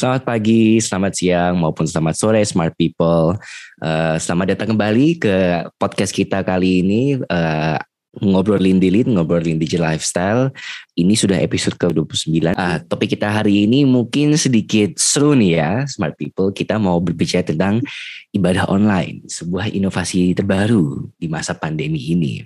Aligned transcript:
Selamat 0.00 0.24
pagi, 0.24 0.80
selamat 0.80 1.12
siang, 1.12 1.60
maupun 1.60 1.84
selamat 1.84 2.16
sore, 2.16 2.40
smart 2.48 2.72
people. 2.72 3.36
Uh, 3.84 4.16
selamat 4.16 4.56
datang 4.56 4.72
kembali 4.72 5.20
ke 5.20 5.68
podcast 5.76 6.16
kita 6.16 6.40
kali 6.40 6.80
ini. 6.80 7.20
Uh, 7.28 7.76
ngobrolin 8.16 8.80
delete, 8.80 9.12
ngobrolin 9.12 9.60
digital 9.60 9.92
lifestyle. 9.92 10.56
Ini 10.96 11.12
sudah 11.12 11.36
episode 11.44 11.76
ke-29. 11.76 12.32
Uh, 12.48 12.80
topik 12.88 13.12
kita 13.12 13.28
hari 13.28 13.68
ini 13.68 13.84
mungkin 13.84 14.40
sedikit 14.40 14.96
seru 14.96 15.36
nih 15.36 15.60
ya, 15.60 15.84
smart 15.84 16.16
people. 16.16 16.48
Kita 16.48 16.80
mau 16.80 16.96
berbicara 17.04 17.44
tentang 17.44 17.84
ibadah 18.32 18.72
online, 18.72 19.28
sebuah 19.28 19.68
inovasi 19.68 20.32
terbaru 20.32 21.12
di 21.20 21.28
masa 21.28 21.52
pandemi 21.52 22.00
ini. 22.08 22.40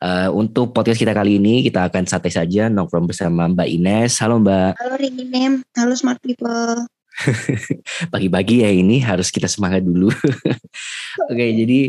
Uh, 0.00 0.28
untuk 0.32 0.72
podcast 0.72 0.98
kita 0.98 1.12
kali 1.12 1.36
ini 1.36 1.60
kita 1.66 1.86
akan 1.90 2.08
santai 2.08 2.32
saja 2.32 2.72
nongkrong 2.72 3.06
bersama 3.08 3.50
Mbak 3.50 3.68
Ines. 3.68 4.18
Halo 4.20 4.40
Mbak. 4.40 4.80
Halo 4.80 4.94
Ringinem. 4.96 5.52
Halo 5.76 5.92
smart 5.94 6.18
people. 6.24 6.86
Pagi-pagi 8.12 8.64
ya 8.64 8.70
ini 8.72 9.02
harus 9.02 9.28
kita 9.28 9.46
semangat 9.50 9.84
dulu. 9.84 10.08
Oke, 11.30 11.34
okay, 11.34 11.50
jadi 11.52 11.80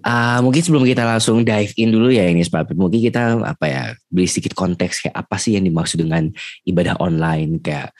uh, 0.00 0.38
mungkin 0.42 0.62
sebelum 0.64 0.84
kita 0.88 1.04
langsung 1.04 1.44
dive 1.46 1.72
in 1.78 1.92
dulu 1.92 2.08
ya 2.10 2.26
ini 2.26 2.42
people, 2.42 2.78
mungkin 2.78 3.00
kita 3.00 3.38
apa 3.44 3.66
ya 3.68 3.82
beri 4.08 4.26
sedikit 4.26 4.56
konteks 4.56 5.08
kayak 5.08 5.16
apa 5.16 5.36
sih 5.38 5.54
yang 5.54 5.64
dimaksud 5.68 6.00
dengan 6.02 6.32
ibadah 6.66 6.98
online 6.98 7.60
kayak 7.60 7.94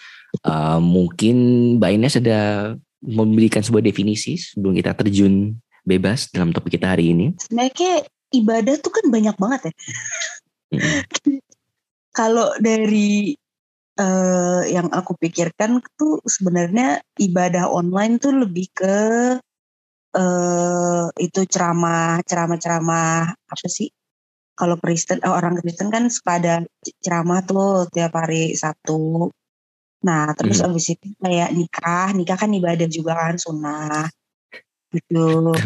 uh, 0.46 0.80
mungkin 0.80 1.36
Mbak 1.78 1.90
Ines 1.92 2.18
ada 2.18 2.40
memberikan 3.02 3.60
sebuah 3.60 3.82
definisi 3.82 4.38
sebelum 4.38 4.78
kita 4.78 4.94
terjun 4.94 5.58
bebas 5.82 6.30
dalam 6.30 6.54
topik 6.54 6.78
kita 6.78 6.94
hari 6.94 7.10
ini. 7.10 7.34
Sebenarnya 7.36 8.06
ibadah 8.32 8.74
tuh 8.80 8.92
kan 8.92 9.06
banyak 9.08 9.36
banget 9.36 9.60
ya. 9.70 9.74
Kalau 12.18 12.52
dari 12.60 13.32
uh, 13.96 14.62
yang 14.68 14.88
aku 14.92 15.16
pikirkan 15.16 15.80
tuh 15.96 16.20
sebenarnya 16.24 17.00
ibadah 17.16 17.68
online 17.72 18.20
tuh 18.20 18.36
lebih 18.36 18.68
ke 18.72 18.96
uh, 20.16 21.06
itu 21.16 21.40
ceramah, 21.48 22.20
ceramah-ceramah 22.24 23.32
apa 23.32 23.68
sih? 23.68 23.88
Kalau 24.52 24.76
Kristen, 24.76 25.24
oh, 25.24 25.32
orang 25.32 25.56
Kristen 25.64 25.88
kan 25.88 26.12
suka 26.12 26.36
ada 26.36 26.54
ceramah 27.00 27.40
tuh 27.48 27.88
tiap 27.88 28.12
hari 28.12 28.52
Sabtu. 28.52 29.32
Nah, 30.04 30.36
terus 30.36 30.60
hmm. 30.60 30.68
abis 30.68 30.86
itu 30.92 31.08
kayak 31.16 31.50
nikah, 31.56 32.12
nikah 32.12 32.36
kan 32.36 32.52
ibadah 32.52 32.88
juga 32.90 33.16
kan 33.16 33.40
sunnah 33.40 34.12
gitu. 34.92 35.56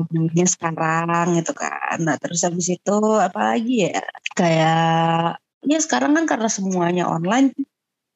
Ujungnya 0.00 0.46
sekarang 0.48 1.36
gitu 1.36 1.52
kan. 1.52 1.96
Nah 2.00 2.16
terus 2.16 2.40
habis 2.42 2.72
itu 2.72 2.96
apa 3.20 3.54
lagi 3.54 3.86
ya? 3.88 4.00
Kayak 4.32 5.38
ya 5.64 5.78
sekarang 5.78 6.16
kan 6.16 6.24
karena 6.24 6.48
semuanya 6.48 7.04
online 7.04 7.52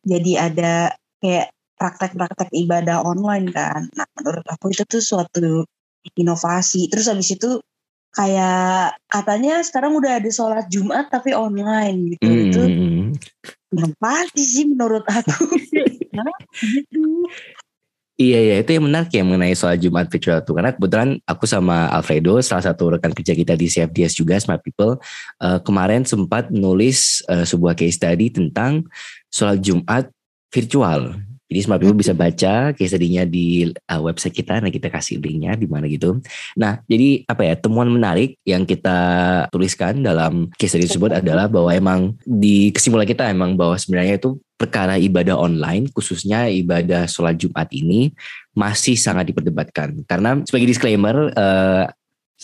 jadi 0.05 0.49
ada 0.49 0.73
kayak 1.21 1.53
praktek-praktek 1.77 2.51
ibadah 2.57 3.05
online 3.05 3.53
kan. 3.53 3.89
Nah 3.93 4.07
menurut 4.17 4.45
aku 4.49 4.73
itu 4.73 4.85
tuh 4.89 5.05
suatu 5.05 5.69
inovasi. 6.17 6.89
Terus 6.89 7.13
habis 7.13 7.29
itu 7.37 7.61
kayak 8.15 8.95
katanya 9.11 9.61
sekarang 9.67 9.99
udah 9.99 10.23
ada 10.23 10.31
sholat 10.31 10.67
Jumat 10.71 11.11
tapi 11.11 11.35
online 11.35 12.17
gitu. 12.17 12.31
Hmm. 12.31 12.45
itu 12.49 12.63
kenapa 13.75 14.13
sih 14.39 14.65
menurut 14.71 15.05
aku. 15.05 15.51
Gitu 16.55 17.03
Iya 18.15 18.39
iya. 18.39 18.55
Itu 18.63 18.79
yang 18.79 18.87
menarik 18.87 19.11
ya 19.11 19.27
mengenai 19.27 19.59
soal 19.59 19.75
Jumat 19.75 20.07
virtual 20.07 20.39
itu 20.39 20.55
karena 20.55 20.71
kebetulan 20.71 21.19
aku 21.27 21.51
sama 21.51 21.91
Alfredo 21.91 22.39
salah 22.47 22.63
satu 22.63 22.95
rekan 22.95 23.11
kerja 23.11 23.35
kita 23.35 23.59
di 23.59 23.67
CFDS 23.67 24.15
juga 24.15 24.39
Smart 24.39 24.63
People 24.63 25.03
uh, 25.43 25.59
kemarin 25.59 26.07
sempat 26.07 26.47
menulis 26.47 27.27
uh, 27.27 27.43
sebuah 27.43 27.75
case 27.75 27.99
study 27.99 28.31
tentang 28.31 28.87
soal 29.35 29.59
Jumat 29.59 30.07
virtual 30.55 31.19
jadi 31.45 31.61
Smart 31.61 31.81
People 31.81 32.01
bisa 32.01 32.17
baca 32.17 32.73
case 32.73 32.91
study-nya 32.91 33.29
di 33.29 33.69
uh, 33.69 34.01
website 34.01 34.33
kita, 34.33 34.65
nah 34.65 34.73
kita 34.73 34.89
kasih 34.89 35.21
linknya 35.21 35.55
di 35.55 35.69
mana 35.69 35.85
gitu. 35.87 36.19
Nah, 36.57 36.81
jadi 36.89 37.23
apa 37.29 37.43
ya 37.45 37.55
temuan 37.61 37.93
menarik 37.93 38.41
yang 38.49 38.65
kita 38.65 38.97
tuliskan 39.53 40.01
dalam 40.01 40.49
case 40.57 40.75
study 40.75 40.89
tersebut 40.89 41.13
adalah 41.13 41.47
bahwa 41.47 41.71
emang 41.71 42.01
di 42.25 42.73
kesimpulan 42.73 43.05
kita 43.05 43.29
emang 43.29 43.61
bahwa 43.61 43.77
sebenarnya 43.77 44.17
itu 44.17 44.41
perkara 44.55 44.97
ibadah 44.97 45.37
online 45.37 45.91
khususnya 45.91 46.47
ibadah 46.47 47.11
sholat 47.11 47.37
Jumat 47.37 47.69
ini 47.75 48.15
masih 48.55 48.95
sangat 48.95 49.35
diperdebatkan 49.35 50.07
karena 50.07 50.41
sebagai 50.47 50.71
disclaimer 50.71 51.35
uh, 51.35 51.91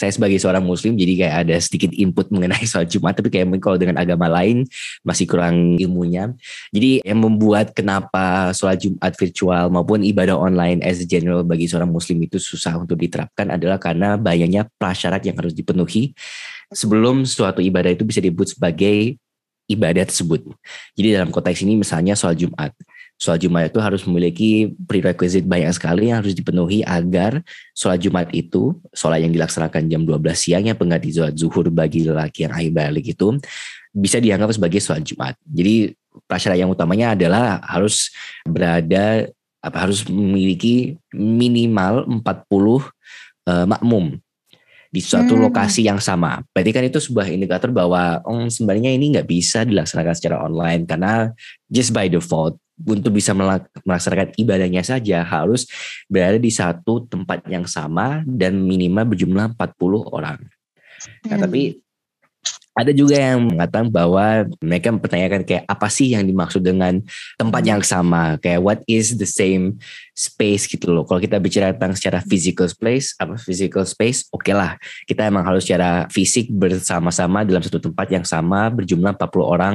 saya 0.01 0.17
sebagai 0.17 0.41
seorang 0.41 0.65
muslim 0.65 0.97
jadi 0.97 1.13
kayak 1.13 1.35
ada 1.45 1.57
sedikit 1.61 1.93
input 1.93 2.31
mengenai 2.35 2.65
soal 2.65 2.89
Jumat 2.89 3.21
tapi 3.21 3.29
kayak 3.29 3.53
kalau 3.61 3.77
dengan 3.77 4.01
agama 4.01 4.33
lain 4.33 4.65
masih 5.05 5.29
kurang 5.29 5.77
ilmunya. 5.77 6.33
Jadi 6.73 7.05
yang 7.05 7.21
membuat 7.21 7.77
kenapa 7.77 8.57
sholat 8.57 8.81
Jumat 8.81 9.13
virtual 9.13 9.69
maupun 9.69 10.01
ibadah 10.01 10.41
online 10.41 10.81
as 10.81 11.05
a 11.05 11.07
general 11.07 11.45
bagi 11.45 11.69
seorang 11.69 11.93
muslim 11.93 12.17
itu 12.25 12.41
susah 12.41 12.81
untuk 12.81 12.97
diterapkan 12.97 13.53
adalah 13.53 13.77
karena 13.77 14.17
banyaknya 14.17 14.65
prasyarat 14.81 15.21
yang 15.29 15.37
harus 15.37 15.53
dipenuhi 15.53 16.17
sebelum 16.73 17.29
suatu 17.29 17.61
ibadah 17.61 17.93
itu 17.93 18.09
bisa 18.09 18.25
disebut 18.25 18.57
sebagai 18.57 19.21
ibadah 19.69 20.09
tersebut. 20.09 20.49
Jadi 20.97 21.15
dalam 21.15 21.29
konteks 21.29 21.61
ini 21.63 21.79
misalnya 21.79 22.17
soal 22.17 22.35
Jumat 22.35 22.73
sholat 23.21 23.39
Jumat 23.45 23.69
itu 23.69 23.79
harus 23.85 24.01
memiliki 24.09 24.73
prerequisite 24.89 25.45
banyak 25.45 25.69
sekali 25.77 26.09
yang 26.09 26.25
harus 26.25 26.33
dipenuhi 26.33 26.81
agar 26.81 27.45
sholat 27.77 28.01
Jumat 28.01 28.33
itu, 28.33 28.73
sholat 28.97 29.21
yang 29.21 29.29
dilaksanakan 29.29 29.93
jam 29.93 30.09
12 30.09 30.25
siang 30.33 30.65
yang 30.65 30.75
pengganti 30.81 31.13
sholat 31.13 31.37
zuhur 31.37 31.69
bagi 31.69 32.09
lelaki 32.09 32.49
yang 32.49 32.57
akhir 32.57 32.73
balik 32.73 33.13
itu 33.13 33.37
bisa 33.93 34.17
dianggap 34.17 34.57
sebagai 34.57 34.81
sholat 34.81 35.05
Jumat. 35.05 35.37
Jadi 35.45 35.93
prasyarat 36.25 36.59
yang 36.59 36.73
utamanya 36.73 37.13
adalah 37.13 37.61
harus 37.69 38.09
berada 38.49 39.29
apa 39.61 39.77
harus 39.77 40.09
memiliki 40.09 40.97
minimal 41.13 42.09
40 42.09 42.25
uh, 42.25 42.81
eh, 43.45 43.67
makmum 43.69 44.17
di 44.91 44.99
suatu 44.99 45.39
hmm. 45.39 45.45
lokasi 45.47 45.87
yang 45.87 46.01
sama. 46.03 46.43
Berarti 46.51 46.71
kan 46.73 46.83
itu 46.89 46.99
sebuah 46.99 47.31
indikator 47.31 47.71
bahwa 47.71 48.19
oh, 48.27 48.49
sebenarnya 48.49 48.91
ini 48.91 49.15
nggak 49.15 49.29
bisa 49.29 49.63
dilaksanakan 49.63 50.15
secara 50.17 50.37
online 50.43 50.89
karena 50.89 51.31
just 51.71 51.95
by 51.95 52.11
default 52.11 52.59
untuk 52.87 53.17
bisa 53.17 53.37
melaksanakan 53.37 54.37
ibadahnya 54.37 54.83
saja 54.85 55.25
harus 55.25 55.69
berada 56.07 56.41
di 56.41 56.49
satu 56.49 57.05
tempat 57.05 57.45
yang 57.49 57.65
sama 57.69 58.25
dan 58.25 58.57
minimal 58.57 59.13
berjumlah 59.13 59.57
40 59.57 60.17
orang. 60.17 60.39
Nah, 61.27 61.37
hmm. 61.37 61.43
tapi 61.43 61.63
ada 62.71 62.97
juga 62.97 63.19
yang 63.19 63.51
mengatakan 63.51 63.93
bahwa 63.93 64.49
mereka 64.63 64.89
mempertanyakan 64.95 65.43
kayak 65.45 65.65
apa 65.69 65.89
sih 65.93 66.15
yang 66.15 66.25
dimaksud 66.25 66.63
dengan 66.65 67.03
tempat 67.37 67.63
yang 67.67 67.83
sama 67.85 68.39
kayak 68.41 68.63
what 68.63 68.81
is 68.89 69.19
the 69.21 69.29
same 69.29 69.77
space 70.17 70.65
gitu 70.71 70.89
loh 70.89 71.05
kalau 71.05 71.21
kita 71.21 71.37
bicara 71.43 71.77
tentang 71.77 71.93
secara 71.93 72.19
physical 72.25 72.71
space 72.71 73.13
apa 73.21 73.37
physical 73.37 73.85
space 73.85 74.31
oke 74.33 74.47
okay 74.47 74.55
lah 74.57 74.79
kita 75.05 75.29
emang 75.29 75.45
harus 75.45 75.67
secara 75.67 76.09
fisik 76.09 76.49
bersama-sama 76.49 77.45
dalam 77.45 77.61
satu 77.61 77.83
tempat 77.83 78.07
yang 78.09 78.25
sama 78.25 78.71
berjumlah 78.73 79.19
40 79.19 79.29
orang 79.45 79.75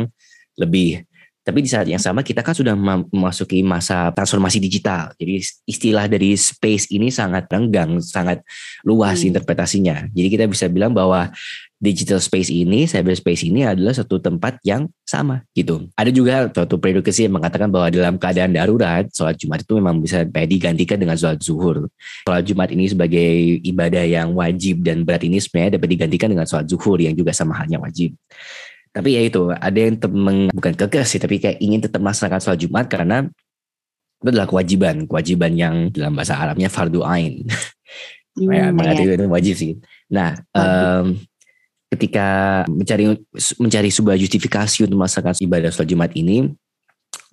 lebih 0.56 1.04
tapi 1.46 1.62
di 1.62 1.70
saat 1.70 1.86
yang 1.86 2.02
sama 2.02 2.26
kita 2.26 2.42
kan 2.42 2.58
sudah 2.58 2.74
memasuki 2.74 3.62
masa 3.62 4.10
transformasi 4.18 4.58
digital. 4.58 5.14
Jadi 5.14 5.46
istilah 5.70 6.10
dari 6.10 6.34
space 6.34 6.90
ini 6.90 7.14
sangat 7.14 7.46
renggang, 7.54 8.02
sangat 8.02 8.42
luas 8.82 9.22
hmm. 9.22 9.30
interpretasinya. 9.30 10.10
Jadi 10.10 10.28
kita 10.34 10.50
bisa 10.50 10.66
bilang 10.66 10.98
bahwa 10.98 11.30
digital 11.78 12.18
space 12.18 12.50
ini, 12.50 12.90
cyberspace 12.90 13.46
ini 13.46 13.62
adalah 13.62 13.94
satu 13.94 14.18
tempat 14.18 14.58
yang 14.66 14.90
sama 15.06 15.46
gitu. 15.54 15.86
Ada 15.94 16.10
juga 16.10 16.50
suatu 16.50 16.82
prediksi 16.82 17.30
yang 17.30 17.38
mengatakan 17.38 17.70
bahwa 17.70 17.94
dalam 17.94 18.18
keadaan 18.18 18.50
darurat, 18.50 19.06
sholat 19.14 19.38
Jumat 19.38 19.62
itu 19.62 19.78
memang 19.78 20.02
bisa 20.02 20.26
digantikan 20.26 20.98
dengan 20.98 21.14
sholat 21.14 21.38
zuhur. 21.46 21.86
Sholat 22.26 22.42
Jumat 22.42 22.74
ini 22.74 22.90
sebagai 22.90 23.62
ibadah 23.62 24.02
yang 24.02 24.34
wajib 24.34 24.82
dan 24.82 25.06
berat 25.06 25.22
ini 25.30 25.38
sebenarnya 25.38 25.78
dapat 25.78 25.94
digantikan 25.94 26.34
dengan 26.34 26.50
sholat 26.50 26.66
zuhur 26.66 26.98
yang 26.98 27.14
juga 27.14 27.30
sama 27.38 27.54
halnya 27.54 27.78
wajib. 27.78 28.18
Tapi 28.96 29.10
ya 29.12 29.22
itu, 29.28 29.52
ada 29.52 29.76
yang 29.76 30.00
meng, 30.16 30.48
bukan 30.56 30.72
kekeh 30.72 31.04
sih, 31.04 31.20
tapi 31.20 31.36
kayak 31.44 31.60
ingin 31.60 31.84
tetap 31.84 32.00
melaksanakan 32.00 32.40
sholat 32.40 32.60
Jumat 32.64 32.88
karena 32.88 33.28
itu 34.24 34.30
adalah 34.32 34.48
kewajiban, 34.48 35.04
kewajiban 35.04 35.52
yang 35.52 35.76
dalam 35.92 36.16
bahasa 36.16 36.40
Arabnya 36.40 36.72
fardu 36.72 37.04
ain. 37.04 37.44
Hmm, 38.36 38.52
ya, 38.52 38.68
ya. 38.68 39.16
itu 39.16 39.32
wajib 39.32 39.56
sih. 39.56 39.80
Nah, 40.12 40.36
um, 40.52 41.16
ketika 41.88 42.28
mencari 42.68 43.16
mencari 43.56 43.88
sebuah 43.88 44.20
justifikasi 44.20 44.84
untuk 44.84 45.00
melaksanakan 45.00 45.40
ibadah 45.40 45.72
sholat 45.72 45.88
Jumat 45.88 46.12
ini 46.20 46.52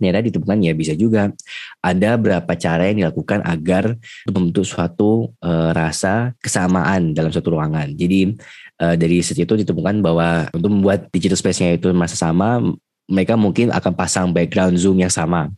ternyata 0.03 0.23
ditemukan 0.23 0.58
ya 0.62 0.73
bisa 0.75 0.99
juga 0.99 1.31
ada 1.79 2.11
berapa 2.19 2.53
cara 2.58 2.91
yang 2.91 3.06
dilakukan 3.06 3.43
agar 3.47 3.94
membentuk 4.26 4.67
suatu 4.67 5.31
e, 5.38 5.50
rasa 5.70 6.35
kesamaan 6.43 7.15
dalam 7.15 7.31
suatu 7.31 7.55
ruangan. 7.55 7.94
Jadi 7.94 8.35
e, 8.82 8.87
dari 8.99 9.23
situ 9.23 9.46
ditemukan 9.46 10.02
bahwa 10.02 10.50
untuk 10.50 10.70
membuat 10.75 11.06
digital 11.14 11.38
space-nya 11.38 11.79
itu 11.79 11.94
masa 11.94 12.19
sama 12.19 12.58
mereka 13.06 13.38
mungkin 13.38 13.70
akan 13.70 13.93
pasang 13.94 14.26
background 14.34 14.75
zoom 14.79 14.99
yang 14.99 15.12
sama. 15.12 15.50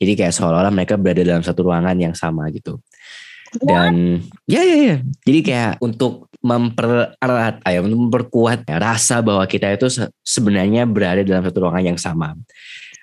Jadi 0.00 0.16
kayak 0.16 0.32
seolah-olah 0.32 0.72
mereka 0.72 0.96
berada 0.96 1.20
dalam 1.20 1.44
satu 1.44 1.68
ruangan 1.68 1.96
yang 1.96 2.14
sama 2.16 2.48
gitu. 2.54 2.80
Dan 3.58 4.22
ya 4.46 4.62
ya 4.62 4.76
ya. 4.78 4.96
Jadi 5.26 5.40
kayak 5.42 5.72
untuk 5.82 6.30
mempererat 6.40 7.60
ayam 7.66 7.90
memperkuat 7.90 8.64
ya, 8.64 8.78
rasa 8.78 9.20
bahwa 9.20 9.42
kita 9.44 9.74
itu 9.74 9.90
sebenarnya 10.22 10.86
berada 10.86 11.20
dalam 11.26 11.42
satu 11.42 11.66
ruangan 11.66 11.84
yang 11.92 11.98
sama. 12.00 12.38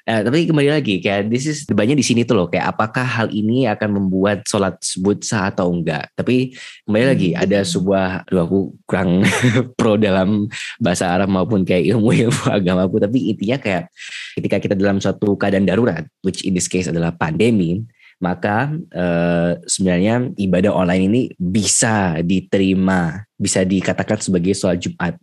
Nah, 0.07 0.23
tapi 0.23 0.47
kembali 0.47 0.71
lagi 0.71 1.03
kayak 1.03 1.27
this 1.27 1.43
is 1.51 1.67
debatnya 1.67 1.91
di 1.91 2.05
sini 2.05 2.23
tuh 2.23 2.39
loh 2.39 2.47
kayak 2.47 2.71
apakah 2.71 3.03
hal 3.03 3.27
ini 3.27 3.67
akan 3.67 3.99
membuat 3.99 4.47
sholat 4.47 4.79
sebut 4.79 5.19
sah 5.19 5.51
atau 5.51 5.67
enggak. 5.67 6.07
Tapi 6.15 6.55
kembali 6.87 7.03
hmm. 7.03 7.11
lagi 7.11 7.29
ada 7.35 7.59
sebuah 7.67 8.23
aduh 8.23 8.43
aku 8.47 8.59
kurang 8.87 9.27
pro 9.77 9.99
dalam 9.99 10.47
bahasa 10.79 11.11
Arab 11.11 11.27
maupun 11.27 11.67
kayak 11.67 11.91
ilmu-ilmu 11.91 12.47
agama 12.55 12.87
aku 12.87 13.03
tapi 13.03 13.35
intinya 13.35 13.59
kayak 13.59 13.91
ketika 14.39 14.63
kita 14.63 14.75
dalam 14.79 15.03
suatu 15.03 15.35
keadaan 15.35 15.67
darurat 15.67 16.07
which 16.23 16.47
in 16.47 16.55
this 16.55 16.71
case 16.71 16.87
adalah 16.87 17.11
pandemi 17.11 17.83
maka 18.17 18.73
eh, 18.95 19.51
sebenarnya 19.69 20.33
ibadah 20.39 20.73
online 20.73 21.03
ini 21.05 21.21
bisa 21.37 22.17
diterima, 22.25 23.27
bisa 23.37 23.61
dikatakan 23.61 24.17
sebagai 24.17 24.57
sholat 24.57 24.81
Jumat 24.81 25.19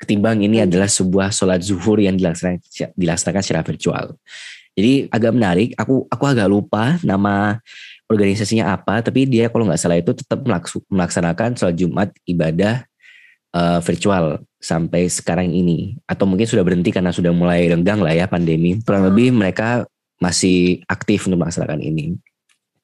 ketimbang 0.00 0.42
ini 0.44 0.60
hmm. 0.60 0.66
adalah 0.70 0.88
sebuah 0.90 1.32
sholat 1.32 1.62
zuhur 1.64 1.98
yang 2.00 2.16
dilaksanakan, 2.16 2.92
dilaksanakan 2.94 3.42
secara 3.42 3.62
virtual. 3.64 4.04
Jadi 4.76 5.08
agak 5.08 5.32
menarik. 5.32 5.68
Aku 5.80 6.04
aku 6.12 6.24
agak 6.28 6.48
lupa 6.52 7.00
nama 7.00 7.56
organisasinya 8.06 8.76
apa, 8.76 9.00
tapi 9.00 9.24
dia 9.24 9.48
kalau 9.48 9.64
nggak 9.64 9.80
salah 9.80 9.96
itu 9.96 10.12
tetap 10.12 10.44
melaksanakan 10.92 11.56
sholat 11.56 11.74
Jumat 11.74 12.08
ibadah 12.28 12.84
uh, 13.56 13.80
virtual 13.80 14.44
sampai 14.60 15.08
sekarang 15.08 15.48
ini. 15.48 15.96
Atau 16.04 16.28
mungkin 16.28 16.44
sudah 16.44 16.60
berhenti 16.60 16.92
karena 16.92 17.10
sudah 17.10 17.32
mulai 17.32 17.72
renggang 17.72 18.04
lah 18.04 18.12
ya 18.12 18.28
pandemi. 18.28 18.76
Kurang 18.84 19.08
hmm. 19.08 19.10
lebih 19.10 19.28
mereka 19.32 19.88
masih 20.20 20.84
aktif 20.88 21.24
untuk 21.24 21.40
melaksanakan 21.40 21.80
ini. 21.80 22.16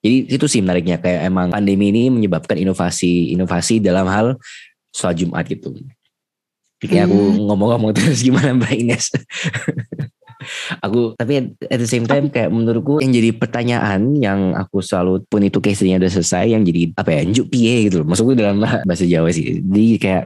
Jadi 0.02 0.35
itu 0.35 0.46
sih 0.50 0.61
menariknya 0.64 0.99
kayak 0.99 1.31
emang 1.31 1.55
pandemi 1.55 1.94
ini 1.94 2.11
menyebabkan 2.11 2.58
inovasi-inovasi 2.58 3.78
dalam 3.78 4.11
hal 4.11 4.35
sholat 4.90 5.17
Jumat 5.20 5.46
gitu. 5.46 5.76
Kayak 6.82 7.11
aku 7.11 7.19
hmm. 7.19 7.38
ngomong-ngomong 7.46 7.90
terus 7.96 8.20
gimana 8.23 8.55
Mbak 8.58 8.73
Ines. 8.75 9.06
aku 10.82 11.14
tapi 11.14 11.55
at 11.70 11.79
the 11.79 11.87
same 11.87 12.02
time 12.02 12.26
kayak 12.26 12.50
menurutku 12.50 12.99
yang 12.99 13.14
jadi 13.14 13.31
pertanyaan 13.31 14.19
yang 14.19 14.58
aku 14.58 14.82
selalu 14.82 15.23
pun 15.31 15.38
itu 15.46 15.62
case-nya 15.62 16.02
udah 16.02 16.11
selesai 16.11 16.50
yang 16.50 16.67
jadi 16.67 16.90
apa 16.99 17.14
ya 17.14 17.20
njuk 17.23 17.46
pie 17.52 17.87
gitu 17.87 18.02
loh. 18.02 18.06
Maksudku 18.11 18.34
dalam 18.34 18.58
bahasa 18.62 19.06
Jawa 19.06 19.31
sih. 19.31 19.62
Jadi 19.62 20.02
kayak 20.02 20.25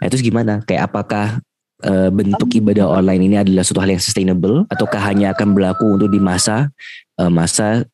ya 0.00 0.06
terus 0.08 0.24
gimana? 0.24 0.64
Kayak 0.64 0.88
apakah 0.88 1.44
uh, 1.84 2.08
bentuk 2.08 2.48
ibadah 2.56 2.88
online 2.88 3.22
ini 3.28 3.36
adalah 3.36 3.64
suatu 3.64 3.84
hal 3.84 3.92
yang 3.92 4.02
sustainable 4.02 4.64
ataukah 4.72 5.00
hanya 5.12 5.36
akan 5.36 5.52
berlaku 5.52 5.84
untuk 6.00 6.08
di 6.08 6.20
masa 6.20 6.72
uh, 7.20 7.28
masa 7.28 7.84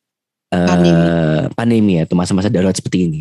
uh, 0.55 0.67
pandemi. 0.71 0.95
pandemi 1.55 1.95
atau 1.99 2.15
masa-masa 2.15 2.47
darurat 2.47 2.75
seperti 2.75 3.11
ini? 3.11 3.21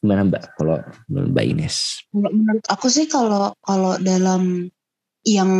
Gimana 0.00 0.24
Mbak 0.26 0.44
kalau 0.56 0.80
Mbak 1.12 1.44
Ines? 1.44 2.08
Menurut 2.16 2.64
aku 2.72 2.88
sih 2.88 3.04
kalau 3.04 3.52
kalau 3.60 4.00
dalam 4.00 4.72
yang 5.28 5.50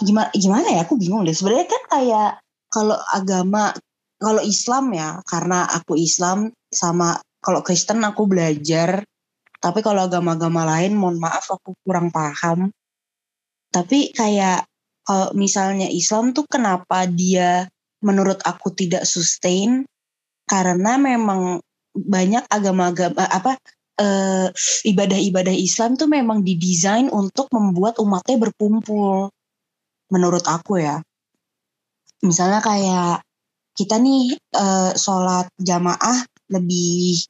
gimana 0.00 0.32
gimana 0.32 0.66
ya 0.72 0.80
aku 0.88 0.96
bingung 0.96 1.28
deh. 1.28 1.36
Sebenarnya 1.36 1.68
kan 1.68 1.82
kayak 1.92 2.30
kalau 2.72 2.96
agama 3.12 3.76
kalau 4.16 4.40
Islam 4.40 4.96
ya 4.96 5.20
karena 5.28 5.68
aku 5.68 6.00
Islam 6.00 6.56
sama 6.72 7.20
kalau 7.44 7.60
Kristen 7.60 8.00
aku 8.00 8.24
belajar 8.24 9.04
tapi 9.62 9.78
kalau 9.78 10.10
agama-agama 10.10 10.66
lain 10.66 10.98
mohon 10.98 11.22
maaf 11.22 11.46
aku 11.52 11.78
kurang 11.86 12.10
paham. 12.10 12.74
Tapi 13.70 14.10
kayak 14.10 14.66
kalau 15.06 15.30
misalnya 15.38 15.86
Islam 15.86 16.34
tuh 16.34 16.48
kenapa 16.50 17.06
dia 17.06 17.70
menurut 18.02 18.42
aku 18.42 18.74
tidak 18.74 19.06
sustain 19.06 19.86
karena 20.50 20.98
memang 20.98 21.62
banyak 21.92 22.44
agama-agama 22.48 23.24
apa 23.28 23.56
uh, 24.00 24.48
ibadah-ibadah 24.88 25.52
Islam 25.52 25.94
tuh 26.00 26.08
memang 26.08 26.42
didesain 26.42 27.12
untuk 27.12 27.52
membuat 27.52 28.00
umatnya 28.00 28.36
berkumpul. 28.40 29.28
Menurut 30.12 30.44
aku 30.44 30.80
ya. 30.80 31.00
Misalnya 32.22 32.60
kayak 32.60 33.24
kita 33.72 33.96
nih 33.96 34.36
uh, 34.56 34.92
sholat 34.92 35.48
jamaah 35.56 36.24
lebih 36.52 37.24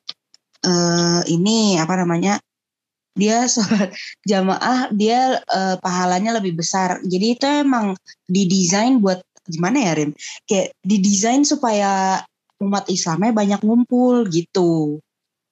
uh, 0.66 1.22
ini 1.30 1.78
apa 1.78 1.94
namanya 2.02 2.42
dia 3.14 3.46
sholat 3.54 3.94
jamaah 4.26 4.90
dia 4.90 5.38
uh, 5.38 5.76
pahalanya 5.78 6.42
lebih 6.42 6.58
besar 6.58 6.98
jadi 7.06 7.26
itu 7.38 7.46
emang 7.46 7.94
didesain 8.26 8.98
buat 8.98 9.22
gimana 9.46 9.78
ya 9.86 9.92
Rin 9.98 10.10
kayak 10.50 10.74
didesain 10.82 11.46
supaya 11.46 12.22
umat 12.62 12.86
Islamnya 12.86 13.34
banyak 13.34 13.60
ngumpul 13.66 14.30
gitu. 14.30 15.02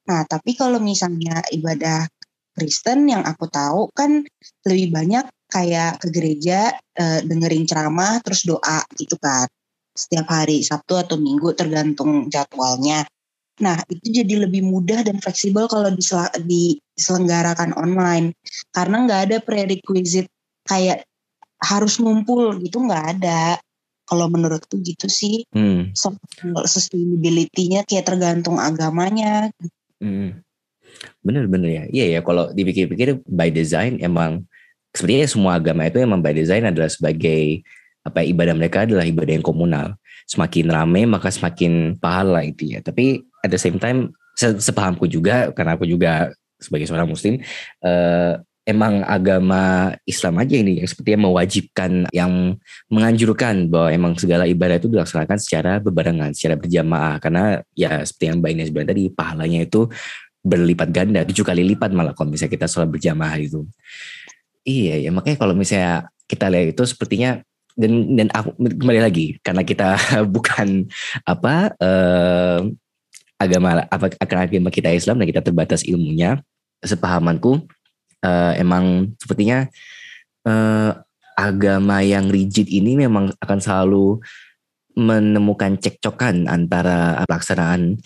Nah, 0.07 0.23
tapi 0.27 0.55
kalau 0.55 0.79
misalnya 0.79 1.43
ibadah 1.51 2.07
Kristen 2.55 3.07
yang 3.07 3.23
aku 3.23 3.47
tahu 3.47 3.91
kan 3.95 4.27
lebih 4.67 4.91
banyak 4.91 5.27
kayak 5.51 5.99
ke 6.03 6.09
gereja 6.15 6.75
e, 6.95 7.27
dengerin 7.27 7.67
ceramah 7.67 8.23
terus 8.23 8.47
doa 8.47 8.83
gitu 8.95 9.19
kan. 9.19 9.47
Setiap 9.95 10.27
hari 10.31 10.63
Sabtu 10.63 10.99
atau 10.99 11.19
Minggu 11.19 11.55
tergantung 11.55 12.31
jadwalnya. 12.31 13.07
Nah, 13.61 13.77
itu 13.93 14.25
jadi 14.25 14.49
lebih 14.49 14.65
mudah 14.65 15.05
dan 15.05 15.21
fleksibel 15.21 15.69
kalau 15.69 15.93
diselenggarakan 15.93 17.77
online. 17.77 18.33
Karena 18.73 19.05
nggak 19.05 19.21
ada 19.29 19.37
prerequisite 19.45 20.31
kayak 20.65 21.05
harus 21.61 22.01
ngumpul 22.01 22.57
gitu 22.65 22.81
nggak 22.81 23.21
ada. 23.21 23.61
Kalau 24.11 24.27
menurutku 24.27 24.83
gitu 24.83 25.07
sih. 25.07 25.47
Hmm. 25.55 25.95
Sustainability-nya 26.67 27.87
kayak 27.87 28.11
tergantung 28.11 28.59
agamanya. 28.59 29.55
Hmm. 30.03 30.43
Bener-bener 31.23 31.71
ya. 31.71 31.85
Iya 31.87 32.07
ya 32.19 32.21
kalau 32.27 32.51
dipikir-pikir 32.51 33.23
by 33.31 33.55
design 33.55 34.03
emang 34.03 34.43
sebenarnya 34.91 35.31
semua 35.31 35.63
agama 35.63 35.87
itu 35.87 36.03
emang 36.03 36.19
by 36.19 36.35
design 36.35 36.67
adalah 36.67 36.91
sebagai 36.91 37.63
apa 38.03 38.27
ya, 38.27 38.35
ibadah 38.35 38.55
mereka 38.59 38.83
adalah 38.83 39.07
ibadah 39.07 39.39
yang 39.39 39.47
komunal. 39.47 39.95
Semakin 40.27 40.67
ramai 40.75 41.07
maka 41.07 41.31
semakin 41.31 41.95
pahala 42.03 42.43
itu 42.43 42.75
ya. 42.75 42.83
Tapi 42.83 43.23
at 43.47 43.55
the 43.55 43.61
same 43.63 43.79
time 43.79 44.11
sepahamku 44.35 45.07
juga 45.07 45.55
karena 45.55 45.79
aku 45.79 45.87
juga 45.87 46.35
sebagai 46.59 46.91
seorang 46.91 47.09
muslim 47.09 47.39
uh, 47.87 48.43
emang 48.71 49.03
agama 49.03 49.91
Islam 50.07 50.39
aja 50.39 50.55
ini 50.55 50.79
yang 50.81 50.89
sepertinya 50.89 51.27
mewajibkan 51.27 52.07
yang 52.15 52.57
menganjurkan 52.87 53.67
bahwa 53.67 53.89
emang 53.91 54.13
segala 54.15 54.47
ibadah 54.47 54.79
itu 54.79 54.87
dilaksanakan 54.87 55.39
secara 55.43 55.73
berbarengan, 55.83 56.31
secara 56.31 56.55
berjamaah 56.55 57.19
karena 57.19 57.59
ya 57.75 58.07
seperti 58.07 58.25
yang 58.31 58.37
Mbak 58.39 58.51
Ines 58.55 58.71
bilang 58.71 58.89
tadi 58.89 59.03
pahalanya 59.11 59.61
itu 59.67 59.91
berlipat 60.41 60.89
ganda, 60.95 61.21
tujuh 61.27 61.45
kali 61.45 61.67
lipat 61.75 61.93
malah 61.93 62.15
kalau 62.15 62.33
misalnya 62.33 62.55
kita 62.55 62.67
sholat 62.71 62.89
berjamaah 62.89 63.37
itu. 63.37 63.67
Iya 64.63 65.09
ya 65.09 65.11
makanya 65.11 65.37
kalau 65.37 65.53
misalnya 65.53 66.09
kita 66.31 66.47
lihat 66.47 66.79
itu 66.79 66.83
sepertinya 66.87 67.43
dan 67.75 67.93
dan 68.15 68.29
aku 68.31 68.55
kembali 68.57 69.01
lagi 69.03 69.27
karena 69.43 69.63
kita 69.67 69.99
bukan 70.35 70.87
apa 71.27 71.75
eh, 71.81 72.59
agama 73.41 73.89
apa 73.89 74.07
agama 74.21 74.69
kita 74.69 74.93
Islam 74.93 75.19
dan 75.19 75.27
kita 75.27 75.41
terbatas 75.41 75.81
ilmunya 75.83 76.39
sepahamanku 76.85 77.65
uh, 78.25 78.53
emang 78.57 79.15
sepertinya 79.21 79.69
uh, 80.47 80.93
agama 81.37 82.05
yang 82.05 82.29
rigid 82.29 82.69
ini 82.69 83.01
memang 83.01 83.33
akan 83.41 83.59
selalu 83.61 84.21
menemukan 84.99 85.81
cekcokan 85.81 86.51
antara 86.51 87.25
pelaksanaan 87.25 87.97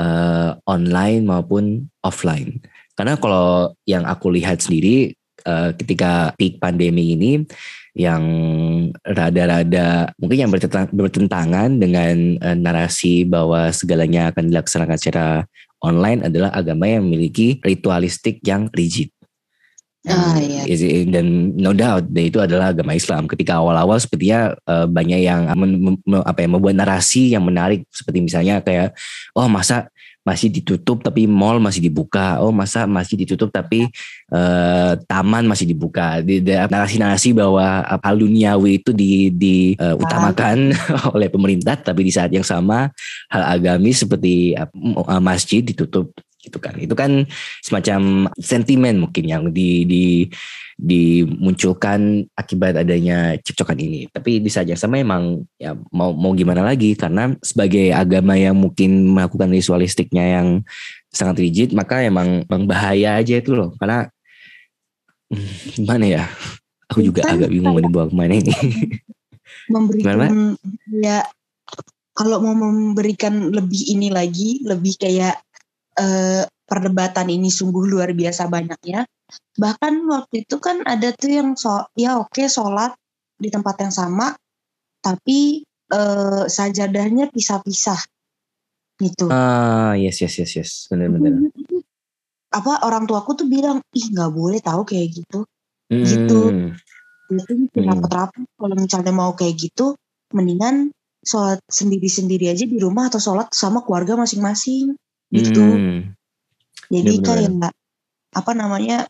uh, 0.00 0.56
online 0.64 1.26
maupun 1.28 1.92
offline. 2.00 2.62
Karena 2.96 3.14
kalau 3.20 3.76
yang 3.84 4.08
aku 4.08 4.32
lihat 4.32 4.64
sendiri 4.64 5.12
uh, 5.44 5.70
ketika 5.76 6.32
peak 6.34 6.58
pandemi 6.58 7.14
ini 7.14 7.44
yang 7.98 8.22
rada-rada 9.02 10.14
mungkin 10.22 10.46
yang 10.46 10.52
bertentangan 10.94 11.82
dengan 11.82 12.38
uh, 12.38 12.56
narasi 12.56 13.26
bahwa 13.26 13.70
segalanya 13.74 14.30
akan 14.30 14.54
dilaksanakan 14.54 14.98
secara 14.98 15.28
online 15.82 16.26
adalah 16.26 16.50
agama 16.54 16.86
yang 16.86 17.06
memiliki 17.06 17.58
ritualistik 17.62 18.42
yang 18.46 18.70
rigid. 18.74 19.10
Ah, 20.08 20.40
iya. 20.40 20.64
Dan 21.04 21.52
no 21.60 21.76
doubt 21.76 22.08
itu 22.16 22.40
adalah 22.40 22.72
agama 22.72 22.96
Islam. 22.96 23.28
Ketika 23.28 23.60
awal-awal 23.60 24.00
sepertinya 24.00 24.56
uh, 24.64 24.88
banyak 24.88 25.20
yang 25.20 25.52
men, 25.52 25.72
men, 25.78 25.94
apa 26.24 26.40
ya 26.40 26.48
membuat 26.48 26.74
narasi 26.80 27.36
yang 27.36 27.44
menarik 27.44 27.84
seperti 27.92 28.24
misalnya 28.24 28.64
kayak 28.64 28.96
oh 29.36 29.46
masa 29.46 29.92
masih 30.28 30.52
ditutup 30.52 31.00
tapi 31.00 31.24
mall 31.24 31.56
masih 31.56 31.80
dibuka. 31.80 32.40
Oh 32.40 32.52
masa 32.52 32.84
masih 32.84 33.16
ditutup 33.16 33.48
tapi 33.48 33.88
uh, 34.32 34.96
taman 35.08 35.48
masih 35.48 35.64
dibuka. 35.64 36.20
Narasi-narasi 36.68 37.32
bahwa 37.32 37.84
hal 37.84 38.16
duniawi 38.16 38.80
itu 38.80 38.92
di, 38.92 39.32
diutamakan 39.32 40.72
uh, 40.76 41.12
oleh 41.16 41.32
pemerintah 41.32 41.80
tapi 41.80 42.04
di 42.04 42.12
saat 42.12 42.28
yang 42.28 42.44
sama 42.44 42.92
hal 43.32 43.42
agamis 43.56 44.04
seperti 44.04 44.52
uh, 44.52 45.20
masjid 45.20 45.64
ditutup 45.64 46.12
gitu 46.48 46.58
kan. 46.58 46.74
Itu 46.80 46.96
kan 46.96 47.28
semacam 47.60 48.32
sentimen 48.40 49.04
mungkin 49.04 49.24
yang 49.28 49.44
di, 49.52 49.84
di 49.84 50.04
dimunculkan 50.78 52.30
akibat 52.38 52.78
adanya 52.80 53.34
cekcokan 53.42 53.78
ini. 53.82 54.06
Tapi 54.08 54.38
di 54.38 54.46
saat 54.48 54.70
yang 54.70 54.78
sama 54.78 55.02
emang 55.02 55.42
ya 55.58 55.74
mau 55.92 56.14
mau 56.14 56.32
gimana 56.32 56.62
lagi. 56.62 56.94
Karena 56.94 57.34
sebagai 57.42 57.92
agama 57.92 58.38
yang 58.38 58.54
mungkin 58.54 59.10
melakukan 59.10 59.50
ritualistiknya 59.50 60.40
yang 60.40 60.48
sangat 61.10 61.42
rigid 61.42 61.74
maka 61.74 62.04
emang 62.04 62.46
bang 62.46 62.64
bahaya 62.64 63.18
aja 63.18 63.42
itu 63.42 63.58
loh. 63.58 63.74
Karena 63.76 64.06
hmm, 65.34 65.82
gimana 65.82 66.04
ya? 66.06 66.24
Aku 66.88 67.04
juga 67.04 67.20
kan, 67.20 67.36
agak 67.36 67.52
bingung 67.52 67.76
mau 67.76 67.82
dibawa 67.84 68.08
ke 68.08 68.16
mana 68.16 68.34
ini. 68.38 68.54
Memberikan 69.72 70.56
ya 71.04 71.20
kalau 72.18 72.42
mau 72.42 72.56
memberikan 72.56 73.54
lebih 73.54 73.94
ini 73.94 74.08
lagi 74.10 74.64
lebih 74.66 74.98
kayak 74.98 75.38
eh, 75.98 76.42
perdebatan 76.68 77.28
ini 77.28 77.50
sungguh 77.52 77.84
luar 77.88 78.12
biasa 78.14 78.46
banyaknya 78.46 79.04
bahkan 79.60 79.98
waktu 80.08 80.48
itu 80.48 80.56
kan 80.56 80.80
ada 80.88 81.12
tuh 81.12 81.28
yang 81.28 81.52
so 81.52 81.84
ya 81.92 82.16
oke 82.16 82.32
okay, 82.32 82.48
sholat 82.48 82.96
di 83.38 83.52
tempat 83.52 83.76
yang 83.84 83.92
sama 83.92 84.32
tapi 85.02 85.62
eh, 85.92 86.44
sajadahnya 86.46 87.32
pisah-pisah. 87.32 88.00
Gitu. 88.98 89.30
Ah 89.30 89.94
yes 89.94 90.18
yes 90.18 90.42
yes 90.42 90.52
yes. 90.58 90.70
Benar-benar 90.90 91.54
apa 92.48 92.80
orang 92.88 93.04
tuaku 93.04 93.36
tuh 93.36 93.46
bilang 93.46 93.84
ih 93.92 94.06
nggak 94.08 94.32
boleh 94.32 94.58
tahu 94.58 94.82
kayak 94.82 95.22
gitu. 95.22 95.46
Hmm. 95.88 96.04
gitu. 96.04 96.40
Itu 97.28 97.52
hmm. 97.76 97.84
rapat-rapat 97.84 98.42
kalau 98.56 98.74
misalnya 98.76 99.12
mau 99.14 99.32
kayak 99.36 99.54
gitu 99.56 99.94
mendingan 100.32 100.90
sholat 101.22 101.60
sendiri-sendiri 101.68 102.48
aja 102.48 102.64
di 102.64 102.78
rumah 102.80 103.12
atau 103.12 103.20
sholat 103.20 103.52
sama 103.52 103.84
keluarga 103.84 104.16
masing-masing 104.16 104.96
gitu. 105.32 105.60
Hmm. 105.60 105.98
jadi 106.88 107.14
kayak 107.20 107.72
apa 108.32 108.52
namanya 108.56 109.04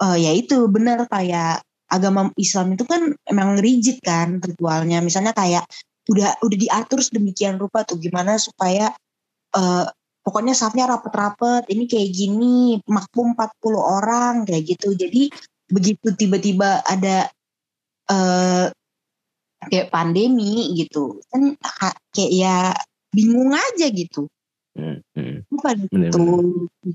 uh, 0.00 0.16
ya 0.16 0.32
itu 0.36 0.68
benar 0.68 1.08
kayak 1.08 1.64
agama 1.92 2.32
Islam 2.40 2.72
itu 2.72 2.84
kan 2.88 3.12
emang 3.28 3.60
rigid 3.60 4.00
kan 4.00 4.40
ritualnya. 4.40 5.04
Misalnya 5.04 5.36
kayak 5.36 5.68
udah 6.08 6.40
udah 6.40 6.58
diatur 6.58 7.04
sedemikian 7.04 7.60
rupa 7.60 7.84
tuh 7.84 8.00
gimana 8.00 8.40
supaya 8.40 8.90
uh, 9.54 9.84
pokoknya 10.24 10.56
safnya 10.56 10.88
rapet-rapet 10.88 11.68
ini 11.68 11.84
kayak 11.84 12.10
gini 12.10 12.80
makmum 12.88 13.36
40 13.36 13.76
orang 13.76 14.34
kayak 14.48 14.64
gitu. 14.76 14.96
Jadi 14.96 15.28
begitu 15.68 16.08
tiba-tiba 16.16 16.80
ada 16.84 17.28
uh, 18.08 18.66
kayak 19.68 19.94
pandemi 19.94 20.74
gitu 20.74 21.20
kan 21.30 21.54
kayak 22.16 22.32
ya 22.32 22.56
bingung 23.12 23.52
aja 23.52 23.86
gitu. 23.92 24.26
Hmm, 24.72 25.04
hmm. 25.52 25.62
pada 25.62 25.84
itu 25.84 26.24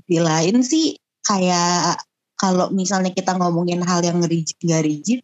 di 0.04 0.18
lain 0.18 0.56
sih 0.66 0.98
kayak 1.22 2.02
kalau 2.38 2.70
misalnya 2.70 3.10
kita 3.14 3.34
ngomongin 3.34 3.82
hal 3.82 4.02
yang 4.02 4.22
rigid 4.22 4.58
gak 4.62 4.86
rigid 4.86 5.20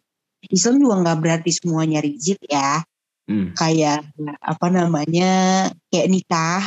Islam 0.51 0.77
juga 0.77 0.95
nggak 1.01 1.19
berarti 1.23 1.51
semuanya 1.55 1.99
rigid 2.03 2.37
ya 2.45 2.83
hmm. 3.27 3.57
kayak 3.57 4.05
apa 4.41 4.67
namanya 4.69 5.31
kayak 5.89 6.07
nikah 6.11 6.63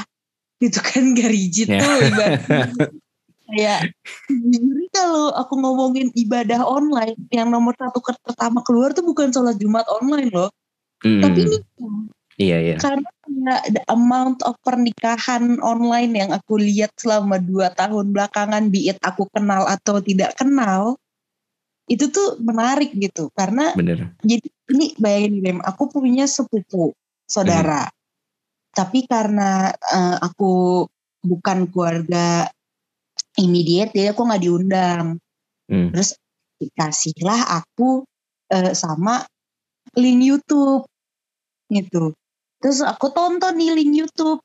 itu 0.59 0.79
kan 0.83 1.15
gak 1.15 1.31
rigid 1.31 1.69
yeah. 1.71 1.81
tuh 1.81 1.97
ibaratnya 2.03 2.63
kayak 3.49 3.81
jadi 4.29 4.87
kalau 4.93 5.33
aku 5.33 5.55
ngomongin 5.57 6.13
ibadah 6.13 6.61
online 6.69 7.17
yang 7.33 7.49
nomor 7.49 7.73
satu 7.81 8.03
pertama 8.03 8.61
keluar 8.61 8.93
tuh 8.93 9.07
bukan 9.07 9.33
sholat 9.33 9.57
jumat 9.57 9.89
online 9.89 10.29
loh 10.29 10.53
mm. 11.01 11.23
tapi 11.25 11.39
ini 11.49 11.57
iya 12.37 12.59
iya 12.61 12.77
karena 12.77 13.09
the 13.45 13.83
amount 13.93 14.43
of 14.47 14.57
pernikahan 14.65 15.59
online 15.61 16.13
yang 16.15 16.31
aku 16.33 16.59
lihat 16.59 16.95
selama 16.97 17.39
dua 17.39 17.71
tahun 17.75 18.11
belakangan 18.15 18.71
biit 18.73 18.99
aku 19.05 19.29
kenal 19.31 19.67
atau 19.67 20.01
tidak 20.03 20.35
kenal 20.39 20.97
itu 21.89 22.09
tuh 22.13 22.37
menarik 22.41 22.93
gitu. 22.97 23.33
Karena 23.33 23.73
Bener. 23.73 24.13
jadi 24.21 24.49
ini 24.75 24.93
bayangin 25.01 25.61
aku 25.65 25.89
punya 25.89 26.29
sepupu 26.29 26.93
saudara. 27.25 27.89
Mm 27.89 27.97
tapi 28.79 29.11
karena 29.11 29.75
uh, 29.75 30.23
aku 30.23 30.87
bukan 31.27 31.67
keluarga 31.67 32.47
immediate 33.35 33.91
jadi 33.91 34.15
aku 34.15 34.23
nggak 34.23 34.43
diundang. 34.47 35.19
Hmm. 35.69 35.93
terus 35.93 36.17
dikasihlah 36.57 37.61
aku 37.61 38.01
uh, 38.57 38.73
sama 38.73 39.21
link 40.01 40.25
YouTube 40.25 40.89
gitu 41.69 42.17
terus 42.59 42.83
aku 42.83 43.11
tonton 43.15 43.55
nih 43.55 43.75
link 43.75 43.93
YouTube. 43.95 44.41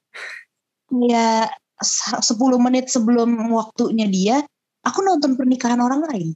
Ya 0.94 1.50
10 1.82 2.30
menit 2.62 2.88
sebelum 2.94 3.34
waktunya 3.50 4.06
dia 4.06 4.38
aku 4.86 5.02
nonton 5.02 5.36
pernikahan 5.40 5.82
orang 5.82 6.06
lain. 6.12 6.30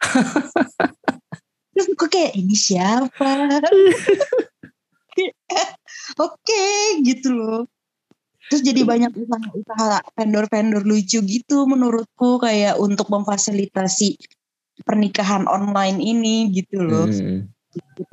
Terus 1.74 1.90
aku 1.90 2.06
kayak 2.06 2.38
ini 2.38 2.54
siapa? 2.54 3.10
Oke 5.14 5.30
okay, 6.18 7.02
gitu 7.02 7.34
loh. 7.34 7.66
Terus 8.50 8.62
jadi 8.62 8.84
banyak 8.86 9.10
usaha-usaha 9.16 10.04
vendor-vendor 10.14 10.84
lucu 10.86 11.18
gitu 11.24 11.66
menurutku 11.66 12.38
kayak 12.38 12.78
untuk 12.78 13.10
memfasilitasi 13.10 14.20
pernikahan 14.84 15.48
online 15.50 15.98
ini 15.98 16.52
gitu 16.54 16.84
loh. 16.84 17.10
Hmm. 17.10 17.50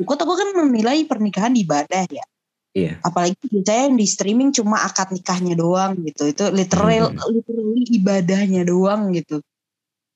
Kok 0.01 0.25
aku 0.25 0.33
kan 0.33 0.49
menilai 0.57 1.05
pernikahan 1.05 1.53
ibadah 1.53 2.09
ya 2.09 2.25
Iya. 2.71 3.03
Apalagi 3.03 3.35
saya 3.67 3.91
yang 3.91 3.99
di 3.99 4.07
streaming 4.07 4.55
cuma 4.55 4.79
akad 4.83 5.11
nikahnya 5.11 5.59
doang 5.59 5.99
gitu. 6.07 6.31
Itu 6.31 6.49
literal 6.55 7.11
hmm. 7.11 7.19
literally 7.31 7.83
ibadahnya 7.99 8.63
doang 8.63 9.11
gitu. 9.11 9.43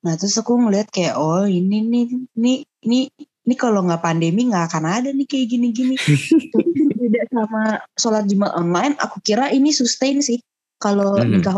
Nah 0.07 0.15
terus 0.15 0.37
aku 0.39 0.55
ngeliat 0.55 0.87
kayak 0.87 1.19
oh 1.19 1.43
ini 1.43 1.83
nih 1.83 2.05
ini 2.39 2.53
ini 2.87 2.99
ini 3.45 3.55
kalau 3.59 3.83
nggak 3.83 4.01
pandemi 4.01 4.47
nggak 4.47 4.71
akan 4.71 4.83
ada 4.87 5.09
nih 5.11 5.27
kayak 5.27 5.47
gini-gini. 5.51 5.95
beda 7.05 7.21
sama 7.29 7.63
sholat 7.93 8.25
jumat 8.25 8.51
online 8.57 8.97
aku 8.97 9.21
kira 9.21 9.53
ini 9.53 9.69
sustain 9.69 10.25
sih 10.25 10.41
kalau 10.81 11.13
hmm. 11.21 11.29
nikah 11.37 11.55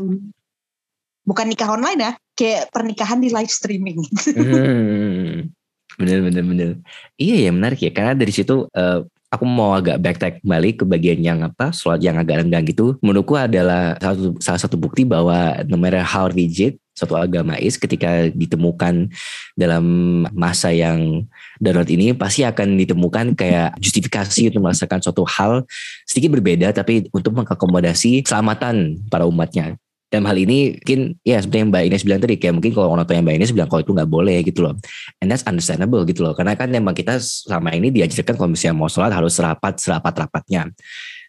bukan 1.23 1.47
nikah 1.47 1.71
online 1.71 1.99
ya 2.03 2.11
kayak 2.35 2.67
pernikahan 2.75 3.23
di 3.23 3.31
live 3.31 3.49
streaming 3.51 4.03
hmm. 4.03 5.47
bener 5.95 6.19
bener 6.19 6.43
bener 6.43 6.69
iya 7.15 7.47
ya 7.47 7.51
menarik 7.55 7.79
ya 7.79 7.91
karena 7.95 8.13
dari 8.13 8.33
situ 8.35 8.67
uh, 8.67 9.07
aku 9.27 9.43
mau 9.43 9.75
agak 9.75 9.99
backtrack 9.99 10.35
kembali 10.43 10.69
ke 10.79 10.83
bagian 10.87 11.19
yang 11.19 11.39
apa 11.43 11.75
sholat 11.75 11.99
yang 11.99 12.15
agak 12.15 12.43
renggang 12.43 12.63
gitu. 12.63 12.95
Menurutku 13.03 13.35
adalah 13.35 13.99
salah 13.99 14.15
satu, 14.15 14.29
salah 14.39 14.61
satu 14.61 14.75
bukti 14.79 15.03
bahwa 15.03 15.59
no 15.67 15.75
matter 15.75 16.03
how 16.03 16.31
rigid 16.31 16.79
suatu 16.97 17.13
agama 17.13 17.53
is 17.61 17.77
ketika 17.77 18.25
ditemukan 18.33 19.13
dalam 19.53 19.85
masa 20.33 20.73
yang 20.73 21.29
darurat 21.61 21.85
ini 21.93 22.17
pasti 22.17 22.41
akan 22.41 22.73
ditemukan 22.73 23.37
kayak 23.37 23.77
justifikasi 23.77 24.49
untuk 24.49 24.65
merasakan 24.65 25.05
suatu 25.05 25.21
hal 25.29 25.61
sedikit 26.09 26.33
berbeda 26.33 26.73
tapi 26.73 27.05
untuk 27.13 27.37
mengakomodasi 27.37 28.25
keselamatan 28.25 28.97
para 29.13 29.29
umatnya 29.29 29.77
dalam 30.07 30.23
hal 30.23 30.37
ini 30.39 30.79
mungkin 30.79 31.19
ya 31.27 31.43
seperti 31.43 31.57
yang 31.59 31.69
Mbak 31.69 31.83
Ines 31.91 32.03
bilang 32.07 32.19
tadi 32.23 32.35
kayak 32.39 32.53
mungkin 32.55 32.71
kalau 32.71 32.95
orang 32.95 33.03
tua 33.03 33.19
yang 33.19 33.27
Mbak 33.27 33.35
Ines 33.43 33.51
bilang 33.51 33.67
kalau 33.67 33.81
itu 33.83 33.91
nggak 33.91 34.07
boleh 34.09 34.37
gitu 34.47 34.59
loh. 34.63 34.73
And 35.19 35.27
that's 35.27 35.43
understandable 35.43 36.07
gitu 36.07 36.23
loh. 36.23 36.31
Karena 36.31 36.55
kan 36.55 36.71
memang 36.71 36.95
kita 36.95 37.19
selama 37.19 37.75
ini 37.75 37.91
diajarkan 37.91 38.39
kalau 38.39 38.47
misalnya 38.47 38.75
mau 38.79 38.87
sholat 38.87 39.11
harus 39.11 39.35
rapat 39.43 39.83
serapat 39.83 40.13
rapatnya. 40.15 40.71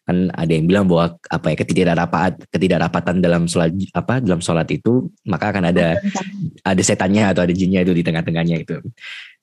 Kan 0.06 0.30
ada 0.30 0.52
yang 0.54 0.70
bilang 0.70 0.86
bahwa 0.86 1.18
apa 1.26 1.46
ya 1.52 1.56
ketidakrapat 1.58 2.32
ketidakrapatan 2.54 3.18
dalam 3.18 3.50
sholat 3.50 3.74
apa 3.92 4.22
dalam 4.22 4.38
sholat 4.38 4.70
itu 4.70 5.10
maka 5.26 5.50
akan 5.50 5.74
ada 5.74 5.98
ada 6.62 6.82
setannya 6.82 7.34
atau 7.34 7.42
ada 7.42 7.52
jinnya 7.52 7.82
itu 7.82 7.90
di 7.90 8.06
tengah-tengahnya 8.06 8.62
itu. 8.62 8.78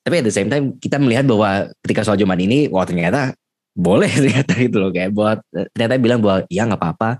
Tapi 0.00 0.24
at 0.24 0.24
the 0.24 0.32
same 0.32 0.48
time 0.48 0.80
kita 0.80 0.96
melihat 0.96 1.28
bahwa 1.28 1.68
ketika 1.84 2.08
sholat 2.08 2.24
Jumat 2.24 2.40
ini 2.40 2.72
wah 2.72 2.88
ternyata 2.88 3.36
boleh 3.76 4.08
ternyata 4.24 4.56
gitu 4.56 4.76
loh 4.80 4.90
kayak 4.90 5.12
buat 5.12 5.38
ternyata 5.76 6.00
bilang 6.00 6.20
bahwa 6.24 6.48
ya 6.48 6.64
nggak 6.64 6.80
apa-apa 6.80 7.10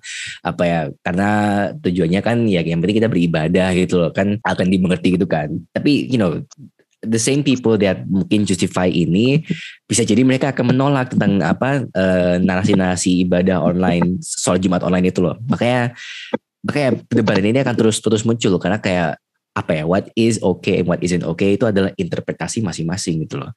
apa 0.40 0.62
ya 0.64 0.80
karena 1.04 1.30
tujuannya 1.76 2.20
kan 2.25 2.36
ya 2.48 2.64
yang 2.64 2.80
penting 2.80 2.98
kita 3.04 3.12
beribadah 3.12 3.68
gitu 3.76 3.94
loh 4.00 4.10
kan 4.10 4.40
akan 4.40 4.66
dimengerti 4.72 5.20
gitu 5.20 5.28
kan 5.28 5.52
tapi 5.76 6.08
you 6.08 6.16
know 6.16 6.40
the 7.04 7.20
same 7.20 7.44
people 7.44 7.76
that 7.78 8.02
mungkin 8.08 8.42
justify 8.42 8.88
ini 8.88 9.44
bisa 9.86 10.02
jadi 10.02 10.26
mereka 10.26 10.50
akan 10.50 10.75
menolak 10.75 11.14
tentang 11.14 11.38
apa 11.44 11.86
uh, 11.94 12.34
narasi-narasi 12.40 13.28
ibadah 13.28 13.62
online 13.62 14.18
soal 14.25 14.58
Jumat 14.58 14.82
online 14.82 15.12
itu 15.12 15.22
loh. 15.22 15.38
Makanya 15.46 15.94
makanya 16.66 16.98
perdebatan 17.06 17.46
ini 17.46 17.58
akan 17.62 17.76
terus 17.78 18.02
terus 18.02 18.26
muncul 18.26 18.58
karena 18.58 18.82
kayak 18.82 19.22
apa 19.56 19.72
ya 19.72 19.84
what 19.88 20.12
is 20.12 20.36
okay 20.44 20.84
and 20.84 20.86
what 20.86 21.00
isn't 21.00 21.25
okay 21.25 21.56
itu 21.56 21.64
adalah 21.64 21.88
interpretasi 21.96 22.60
masing-masing 22.60 23.25
gitu 23.25 23.40
loh. 23.40 23.56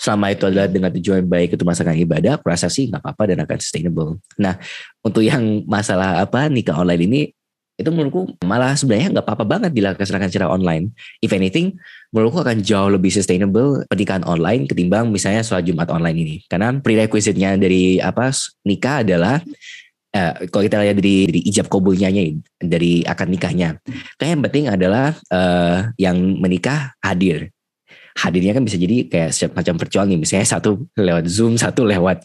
Selama 0.00 0.32
itu 0.32 0.48
adalah 0.48 0.66
dengan 0.72 0.88
tujuan 0.96 1.28
baik 1.28 1.60
itu 1.60 1.64
masakan 1.68 2.00
ibadah, 2.00 2.40
aku 2.40 2.48
sih 2.72 2.88
nggak 2.88 3.04
apa-apa 3.04 3.22
dan 3.28 3.44
akan 3.44 3.58
sustainable. 3.60 4.16
Nah 4.40 4.56
untuk 5.04 5.20
yang 5.20 5.60
masalah 5.68 6.24
apa 6.24 6.48
nikah 6.48 6.80
online 6.80 7.04
ini 7.04 7.20
itu 7.74 7.90
menurutku 7.90 8.38
malah 8.46 8.78
sebenarnya 8.78 9.18
nggak 9.18 9.26
apa-apa 9.26 9.44
banget 9.44 9.70
dilaksanakan 9.74 10.28
secara 10.30 10.46
online. 10.46 10.94
If 11.18 11.34
anything, 11.34 11.74
menurutku 12.14 12.46
akan 12.46 12.62
jauh 12.62 12.86
lebih 12.94 13.10
sustainable 13.10 13.82
pernikahan 13.90 14.22
online 14.22 14.70
ketimbang 14.70 15.10
misalnya 15.10 15.42
sholat 15.42 15.66
Jumat 15.66 15.90
online 15.90 16.18
ini. 16.22 16.36
Karena 16.46 16.70
prerequisite-nya 16.78 17.58
dari 17.58 17.98
apa 17.98 18.30
nikah 18.62 19.02
adalah 19.02 19.42
uh, 20.14 20.32
kalau 20.48 20.62
kita 20.64 20.78
lihat 20.80 20.96
dari, 20.96 21.26
dari 21.28 21.40
ijab 21.50 21.66
kabulnya 21.66 22.08
dari 22.62 23.02
akad 23.02 23.28
nikahnya, 23.28 23.82
kayak 24.16 24.30
yang 24.38 24.42
penting 24.46 24.64
adalah 24.70 25.18
uh, 25.28 25.90
yang 25.98 26.16
menikah 26.38 26.94
hadir. 27.02 27.50
Hadirnya 28.14 28.54
kan 28.54 28.62
bisa 28.62 28.78
jadi 28.78 29.10
kayak 29.10 29.34
macam 29.58 29.74
virtual 29.74 30.06
nih, 30.06 30.18
misalnya 30.22 30.46
satu 30.46 30.86
lewat 30.94 31.26
Zoom, 31.26 31.58
satu 31.58 31.82
lewat 31.82 32.22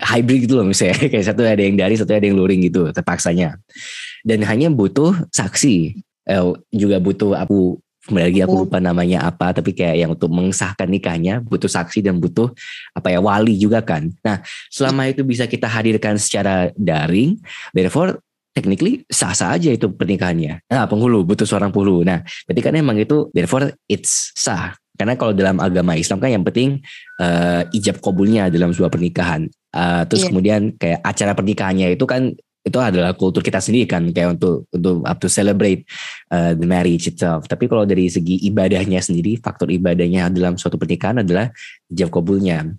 hybrid 0.00 0.48
gitu 0.48 0.56
loh 0.56 0.64
misalnya, 0.64 0.96
kayak 1.12 1.26
satu 1.28 1.44
ada 1.44 1.60
yang 1.60 1.76
dari, 1.76 1.92
satu 1.92 2.16
ada 2.16 2.24
yang 2.24 2.40
luring 2.40 2.64
gitu, 2.64 2.88
terpaksanya. 2.88 3.60
Dan 4.24 4.40
hanya 4.48 4.72
butuh 4.72 5.12
saksi. 5.28 6.00
Eh, 6.26 6.42
juga 6.74 6.98
butuh 6.98 7.38
aku 7.38 7.78
kembali 8.06 8.24
lagi 8.30 8.40
aku 8.46 8.54
lupa 8.64 8.78
namanya 8.78 9.26
apa 9.26 9.50
tapi 9.50 9.74
kayak 9.74 9.96
yang 9.98 10.10
untuk 10.14 10.30
mengesahkan 10.30 10.86
nikahnya 10.86 11.42
butuh 11.42 11.66
saksi 11.66 12.06
dan 12.06 12.22
butuh 12.22 12.54
apa 12.94 13.10
ya 13.10 13.18
wali 13.18 13.58
juga 13.58 13.82
kan. 13.82 14.08
Nah 14.22 14.40
selama 14.70 15.10
itu 15.10 15.26
bisa 15.26 15.50
kita 15.50 15.66
hadirkan 15.66 16.14
secara 16.16 16.70
daring 16.78 17.36
therefore 17.74 18.22
technically 18.56 19.04
sah-sah 19.10 19.58
aja 19.58 19.74
itu 19.74 19.90
pernikahannya. 19.92 20.64
Nah 20.70 20.86
penghulu 20.88 21.26
butuh 21.26 21.44
seorang 21.44 21.74
penghulu. 21.74 22.06
Nah 22.06 22.24
berarti 22.48 22.62
kan 22.62 22.72
emang 22.72 22.96
itu 22.96 23.28
therefore 23.34 23.74
it's 23.90 24.32
sah. 24.32 24.72
Karena 24.96 25.12
kalau 25.12 25.36
dalam 25.36 25.60
agama 25.60 25.92
Islam 25.92 26.16
kan 26.24 26.32
yang 26.32 26.40
penting 26.40 26.80
uh, 27.20 27.68
ijab 27.76 28.00
kabulnya 28.00 28.48
dalam 28.48 28.72
sebuah 28.72 28.88
pernikahan. 28.88 29.44
Uh, 29.76 30.08
terus 30.08 30.24
yeah. 30.24 30.30
kemudian 30.32 30.60
kayak 30.80 31.04
acara 31.04 31.36
pernikahannya 31.36 31.92
itu 31.92 32.08
kan 32.08 32.32
itu 32.66 32.78
adalah 32.82 33.14
kultur 33.14 33.46
kita 33.46 33.62
sendiri 33.62 33.86
kan 33.86 34.02
kayak 34.10 34.34
untuk 34.34 34.66
untuk 34.74 35.06
up 35.06 35.22
to 35.22 35.30
celebrate 35.30 35.86
uh, 36.34 36.50
the 36.58 36.66
marriage 36.66 37.06
itself. 37.06 37.46
Tapi 37.46 37.70
kalau 37.70 37.86
dari 37.86 38.10
segi 38.10 38.42
ibadahnya 38.42 38.98
sendiri, 38.98 39.38
faktor 39.38 39.70
ibadahnya 39.70 40.26
dalam 40.34 40.58
suatu 40.58 40.74
pernikahan 40.74 41.22
adalah 41.22 41.54
ijab 41.86 42.10
kabulnya. 42.10 42.74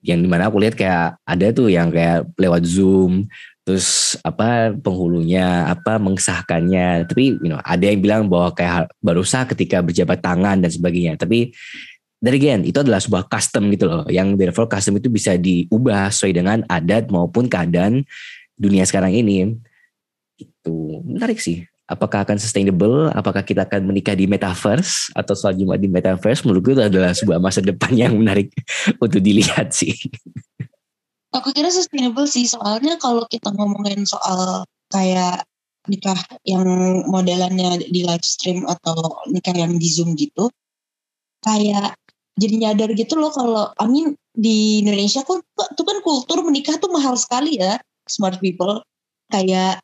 Yang 0.00 0.18
di 0.24 0.28
mana 0.32 0.48
aku 0.48 0.56
lihat 0.64 0.74
kayak 0.74 1.20
ada 1.28 1.46
tuh 1.52 1.68
yang 1.68 1.92
kayak 1.92 2.24
lewat 2.40 2.64
Zoom, 2.64 3.28
terus 3.68 4.16
apa 4.24 4.72
penghulunya 4.80 5.68
apa 5.68 6.00
mengesahkannya. 6.00 7.04
Tapi 7.04 7.36
you 7.44 7.52
know 7.52 7.60
ada 7.60 7.84
yang 7.84 8.00
bilang 8.00 8.22
bahwa 8.32 8.56
kayak 8.56 8.88
baru 9.04 9.22
sah 9.28 9.44
ketika 9.44 9.84
berjabat 9.84 10.24
tangan 10.24 10.56
dan 10.56 10.72
sebagainya. 10.72 11.20
Tapi 11.20 11.52
dari 12.22 12.38
again 12.40 12.62
itu 12.64 12.78
adalah 12.80 13.02
sebuah 13.02 13.26
custom 13.26 13.66
gitu 13.74 13.90
loh 13.90 14.06
yang 14.06 14.38
therefore 14.38 14.70
custom 14.70 14.94
itu 14.96 15.10
bisa 15.10 15.34
diubah 15.34 16.06
sesuai 16.06 16.32
dengan 16.32 16.58
adat 16.70 17.10
maupun 17.10 17.50
keadaan 17.50 18.06
dunia 18.62 18.86
sekarang 18.86 19.10
ini 19.10 19.58
itu 20.38 21.02
menarik 21.02 21.42
sih. 21.42 21.66
Apakah 21.90 22.24
akan 22.24 22.38
sustainable? 22.38 23.10
Apakah 23.12 23.42
kita 23.42 23.66
akan 23.66 23.90
menikah 23.90 24.14
di 24.14 24.30
metaverse 24.30 25.10
atau 25.12 25.34
selanjutnya 25.34 25.76
di 25.76 25.90
metaverse? 25.90 26.46
Menurut 26.46 26.62
gue 26.62 26.74
itu 26.78 26.84
adalah 26.86 27.12
sebuah 27.12 27.42
masa 27.42 27.60
depan 27.60 27.92
yang 27.92 28.14
menarik 28.16 28.54
untuk 29.04 29.20
dilihat 29.20 29.74
sih. 29.74 29.92
Aku 31.34 31.50
kira 31.50 31.68
sustainable 31.68 32.24
sih 32.30 32.46
soalnya 32.46 32.96
kalau 33.02 33.26
kita 33.26 33.50
ngomongin 33.52 34.06
soal 34.06 34.64
kayak 34.88 35.44
nikah 35.90 36.16
yang 36.46 36.64
modelannya 37.10 37.82
di 37.90 38.06
live 38.06 38.22
stream 38.22 38.62
atau 38.70 39.18
nikah 39.26 39.56
yang 39.56 39.74
di 39.80 39.88
zoom 39.90 40.14
gitu 40.14 40.46
kayak 41.42 41.98
jadi 42.38 42.54
nyadar 42.68 42.90
gitu 42.94 43.18
loh 43.18 43.34
kalau 43.34 43.74
I 43.82 43.86
mean 43.90 44.14
di 44.32 44.80
Indonesia 44.80 45.26
kan 45.26 45.42
tuh 45.74 45.84
kan 45.84 45.98
kultur 46.00 46.38
menikah 46.46 46.78
tuh 46.78 46.88
mahal 46.88 47.18
sekali 47.18 47.58
ya 47.58 47.82
smart 48.06 48.38
people 48.42 48.82
kayak 49.30 49.80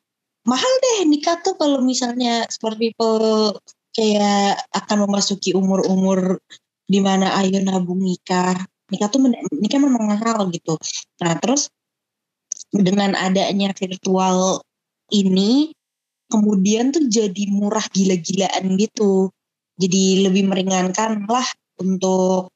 mahal 0.48 0.72
deh 0.80 1.04
nikah 1.04 1.38
tuh 1.44 1.54
kalau 1.60 1.84
misalnya 1.84 2.48
smart 2.48 2.80
people 2.80 3.56
kayak 3.92 4.60
akan 4.72 5.08
memasuki 5.08 5.52
umur-umur 5.52 6.40
di 6.88 7.00
mana 7.04 7.36
ayo 7.44 7.60
nabung 7.60 8.00
nikah. 8.00 8.56
Nikah 8.88 9.08
tuh 9.12 9.20
nikah 9.60 9.80
memang 9.82 10.16
mahal 10.16 10.48
gitu. 10.48 10.80
Nah 11.20 11.36
terus 11.36 11.68
dengan 12.72 13.12
adanya 13.12 13.76
virtual 13.76 14.64
ini 15.12 15.72
kemudian 16.32 16.92
tuh 16.92 17.04
jadi 17.08 17.44
murah 17.52 17.84
gila-gilaan 17.92 18.80
gitu. 18.80 19.28
Jadi 19.78 20.24
lebih 20.24 20.48
meringankan 20.48 21.28
lah 21.28 21.46
untuk 21.78 22.50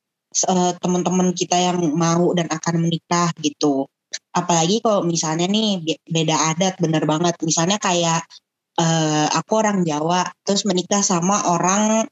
uh, 0.49 0.73
teman-teman 0.81 1.37
kita 1.37 1.54
yang 1.54 1.78
mau 1.92 2.33
dan 2.33 2.49
akan 2.50 2.88
menikah 2.88 3.31
gitu 3.45 3.87
apalagi 4.33 4.81
kalau 4.85 5.04
misalnya 5.04 5.47
nih 5.49 5.81
beda 6.09 6.37
adat 6.54 6.75
bener 6.81 7.04
banget. 7.04 7.35
Misalnya 7.45 7.76
kayak 7.76 8.25
uh, 8.78 9.26
aku 9.37 9.52
orang 9.61 9.85
Jawa 9.85 10.28
terus 10.45 10.64
menikah 10.64 11.04
sama 11.04 11.45
orang 11.49 12.07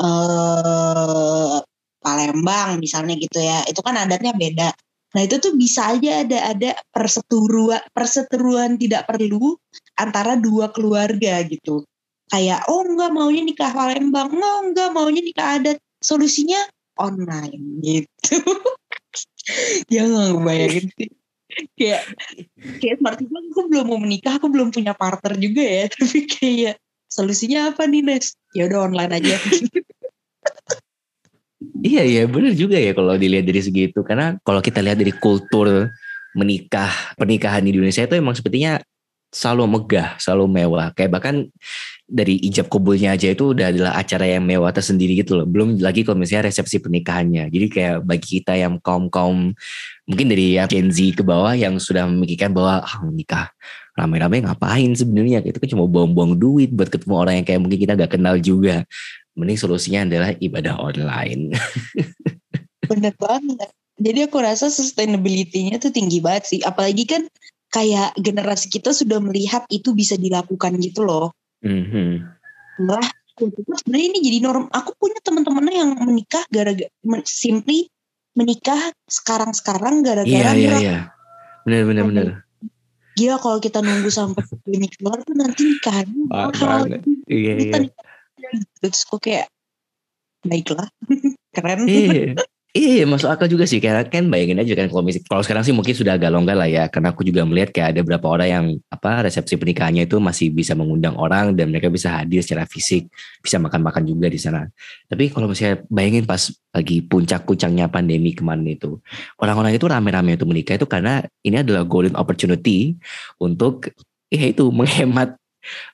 uh, 0.00 1.58
Palembang 2.02 2.82
misalnya 2.82 3.14
gitu 3.20 3.38
ya. 3.38 3.62
Itu 3.68 3.80
kan 3.84 3.94
adatnya 4.00 4.34
beda. 4.34 4.68
Nah 5.12 5.20
itu 5.22 5.36
tuh 5.38 5.52
bisa 5.54 5.92
aja 5.92 6.24
ada 6.24 6.38
ada 6.56 6.70
perseteruan 6.90 7.82
perseteruan 7.92 8.80
tidak 8.80 9.04
perlu 9.06 9.54
antara 10.00 10.34
dua 10.40 10.72
keluarga 10.72 11.44
gitu. 11.46 11.84
Kayak 12.32 12.64
oh 12.72 12.82
enggak 12.82 13.12
maunya 13.12 13.44
nikah 13.44 13.70
Palembang. 13.70 14.32
Oh 14.32 14.60
enggak 14.64 14.90
maunya 14.90 15.20
nikah 15.20 15.60
adat. 15.60 15.78
Solusinya 16.02 16.58
online 16.98 17.80
gitu. 17.84 18.40
Ya 19.90 20.06
nggak 20.06 20.38
bayangin 20.46 20.86
sih 20.94 21.10
kayak 21.78 22.02
kayak 22.80 22.96
smart 23.00 23.16
people 23.20 23.42
aku 23.52 23.62
belum 23.68 23.86
mau 23.88 24.00
menikah 24.00 24.36
aku 24.38 24.48
belum 24.48 24.72
punya 24.72 24.92
partner 24.96 25.34
juga 25.38 25.62
ya. 25.62 25.84
Tapi 25.94 26.18
kayak 26.26 26.76
solusinya 27.08 27.72
apa 27.72 27.84
nih 27.86 28.02
Nes? 28.04 28.34
Ya 28.56 28.68
udah 28.68 28.88
online 28.90 29.12
aja. 29.20 29.36
Iya 31.82 32.02
iya 32.06 32.22
benar 32.30 32.54
juga 32.54 32.78
ya 32.78 32.94
kalau 32.94 33.18
dilihat 33.18 33.42
dari 33.42 33.58
segi 33.58 33.90
itu. 33.90 34.06
Karena 34.06 34.38
kalau 34.46 34.62
kita 34.62 34.78
lihat 34.78 35.02
dari 35.02 35.10
kultur 35.14 35.90
menikah 36.34 36.90
pernikahan 37.18 37.62
di 37.66 37.74
Indonesia 37.74 38.06
itu 38.06 38.14
emang 38.18 38.38
sepertinya 38.38 38.78
selalu 39.32 39.64
megah, 39.64 40.20
selalu 40.20 40.44
mewah. 40.60 40.92
Kayak 40.92 41.10
bahkan 41.16 41.48
dari 42.04 42.36
ijab 42.44 42.68
kubulnya 42.68 43.16
aja 43.16 43.32
itu 43.32 43.56
udah 43.56 43.72
adalah 43.72 43.96
acara 43.96 44.28
yang 44.28 44.44
mewah 44.44 44.68
tersendiri 44.68 45.16
gitu 45.16 45.40
loh. 45.40 45.48
Belum 45.48 45.80
lagi 45.80 46.04
kalau 46.04 46.20
misalnya 46.20 46.52
resepsi 46.52 46.84
pernikahannya. 46.84 47.48
Jadi 47.48 47.66
kayak 47.72 47.96
bagi 48.04 48.38
kita 48.38 48.52
yang 48.60 48.76
kaum-kaum 48.84 49.56
mungkin 50.04 50.26
dari 50.28 50.60
ya 50.60 50.68
Gen 50.68 50.92
Z 50.92 51.16
ke 51.16 51.24
bawah 51.24 51.56
yang 51.56 51.80
sudah 51.80 52.04
memikirkan 52.04 52.52
bahwa 52.52 52.84
ah, 52.84 53.00
menikah 53.00 53.48
rame-rame 53.96 54.44
ngapain 54.44 54.92
sebenarnya 54.92 55.44
itu 55.44 55.56
kan 55.56 55.68
cuma 55.68 55.84
buang-buang 55.88 56.36
duit 56.36 56.72
buat 56.72 56.88
ketemu 56.92 57.14
orang 57.16 57.34
yang 57.40 57.46
kayak 57.48 57.60
mungkin 57.64 57.78
kita 57.80 57.92
gak 57.96 58.12
kenal 58.20 58.36
juga. 58.36 58.84
Mending 59.32 59.56
solusinya 59.56 60.04
adalah 60.04 60.36
ibadah 60.36 60.76
online. 60.76 61.56
Bener 62.92 63.16
banget. 63.16 63.72
Jadi 63.96 64.18
aku 64.28 64.36
rasa 64.44 64.68
sustainability-nya 64.68 65.80
tuh 65.80 65.88
tinggi 65.88 66.20
banget 66.20 66.44
sih. 66.52 66.60
Apalagi 66.60 67.08
kan 67.08 67.24
kayak 67.72 68.12
generasi 68.20 68.68
kita 68.68 68.92
sudah 68.92 69.18
melihat 69.18 69.64
itu 69.72 69.96
bisa 69.96 70.14
dilakukan 70.20 70.76
gitu 70.78 71.02
loh. 71.02 71.32
Mm-hmm. 71.64 72.10
Nah, 72.84 73.06
sebenarnya 73.34 74.06
ini 74.12 74.18
jadi 74.20 74.38
norm. 74.44 74.68
Aku 74.68 74.92
punya 75.00 75.18
teman-teman 75.24 75.72
yang 75.72 75.90
menikah 76.04 76.44
gara-gara 76.52 76.92
simply 77.24 77.88
menikah 78.36 78.92
sekarang-sekarang 79.08 80.04
gara-gara 80.04 80.52
Iya 80.52 80.52
iya 80.56 80.72
iya. 80.80 80.98
Benar 81.64 81.82
benar 81.88 82.04
benar. 82.08 82.26
Gila 83.12 83.36
kalau 83.40 83.60
kita 83.60 83.84
nunggu 83.84 84.08
sampai 84.08 84.40
ini 84.72 84.88
keluar 84.88 85.20
tuh 85.24 85.36
nanti 85.36 85.68
nikah 85.68 85.96
mahal. 86.28 86.88
Iya 87.28 87.52
iya. 87.56 87.74
Terus 88.80 89.04
kok 89.04 89.20
kayak 89.20 89.48
baiklah 90.44 90.88
keren. 91.56 91.88
Iya. 91.88 92.36
Iya, 92.72 93.04
masuk 93.04 93.28
akal 93.28 93.52
juga 93.52 93.68
sih. 93.68 93.84
Karena 93.84 94.00
kan 94.08 94.32
bayangin 94.32 94.56
aja 94.64 94.72
kan 94.72 94.88
kalau 94.88 95.04
kalau 95.28 95.42
sekarang 95.44 95.60
sih 95.60 95.76
mungkin 95.76 95.92
sudah 95.92 96.16
agak 96.16 96.32
longgar 96.32 96.56
lah 96.56 96.64
ya. 96.64 96.88
Karena 96.88 97.12
aku 97.12 97.20
juga 97.20 97.44
melihat 97.44 97.68
kayak 97.68 97.88
ada 97.92 98.00
beberapa 98.00 98.32
orang 98.32 98.48
yang 98.48 98.64
apa 98.88 99.28
resepsi 99.28 99.60
pernikahannya 99.60 100.08
itu 100.08 100.16
masih 100.16 100.48
bisa 100.56 100.72
mengundang 100.72 101.12
orang 101.20 101.52
dan 101.52 101.68
mereka 101.68 101.92
bisa 101.92 102.08
hadir 102.16 102.40
secara 102.40 102.64
fisik, 102.64 103.12
bisa 103.44 103.60
makan-makan 103.60 104.08
juga 104.08 104.32
di 104.32 104.40
sana. 104.40 104.64
Tapi 105.04 105.28
kalau 105.28 105.52
misalnya 105.52 105.84
bayangin 105.92 106.24
pas 106.24 106.48
lagi 106.72 107.04
puncak-puncaknya 107.04 107.92
pandemi 107.92 108.32
kemarin 108.32 108.64
itu, 108.64 108.96
orang-orang 109.36 109.76
itu 109.76 109.84
rame-rame 109.84 110.40
itu 110.40 110.48
menikah 110.48 110.80
itu 110.80 110.88
karena 110.88 111.20
ini 111.44 111.60
adalah 111.60 111.84
golden 111.84 112.16
opportunity 112.16 112.96
untuk 113.36 113.92
ya 114.32 114.48
itu 114.48 114.72
menghemat 114.72 115.36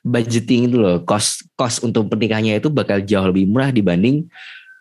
budgeting 0.01 0.71
itu 0.71 0.79
loh. 0.79 1.03
Cost 1.03 1.43
cost 1.59 1.83
untuk 1.83 2.07
pernikahannya 2.07 2.55
itu 2.63 2.71
bakal 2.71 3.03
jauh 3.03 3.27
lebih 3.27 3.51
murah 3.51 3.69
dibanding 3.75 4.31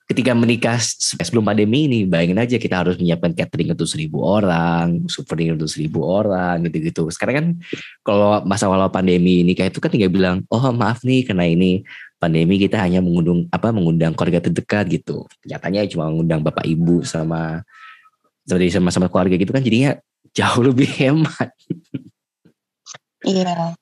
ketika 0.08 0.32
menikah 0.32 0.80
sebelum 0.80 1.44
pandemi 1.44 1.84
ini 1.84 2.08
bayangin 2.08 2.40
aja 2.40 2.56
kita 2.56 2.80
harus 2.80 2.96
menyiapkan 2.96 3.36
catering 3.36 3.76
untuk 3.76 3.84
seribu 3.84 4.24
orang 4.24 5.04
souvenir 5.04 5.52
untuk 5.52 5.68
seribu 5.68 6.00
orang 6.00 6.64
gitu-gitu. 6.64 7.12
Sekarang 7.12 7.34
kan 7.36 7.46
kalau 8.00 8.40
masa 8.48 8.72
awal 8.72 8.88
pandemi 8.88 9.44
ini 9.44 9.52
kayak 9.52 9.76
itu 9.76 9.84
kan 9.84 9.92
tinggal 9.92 10.08
bilang 10.08 10.36
oh 10.48 10.64
maaf 10.72 11.04
nih 11.04 11.28
karena 11.28 11.44
ini 11.44 11.84
pandemi 12.16 12.56
kita 12.56 12.80
hanya 12.80 13.04
mengundang 13.04 13.52
apa 13.52 13.68
mengundang 13.68 14.16
keluarga 14.16 14.48
terdekat 14.48 14.88
gitu. 14.88 15.28
Nyatanya 15.44 15.84
cuma 15.92 16.08
mengundang 16.08 16.40
bapak 16.40 16.64
ibu 16.64 17.04
sama 17.04 17.60
seperti 18.48 18.80
sama-sama 18.80 19.12
keluarga 19.12 19.36
gitu 19.36 19.52
kan 19.52 19.60
jadinya 19.60 19.92
jauh 20.38 20.64
lebih 20.64 20.88
hemat. 20.88 21.52
Iya. 23.28 23.76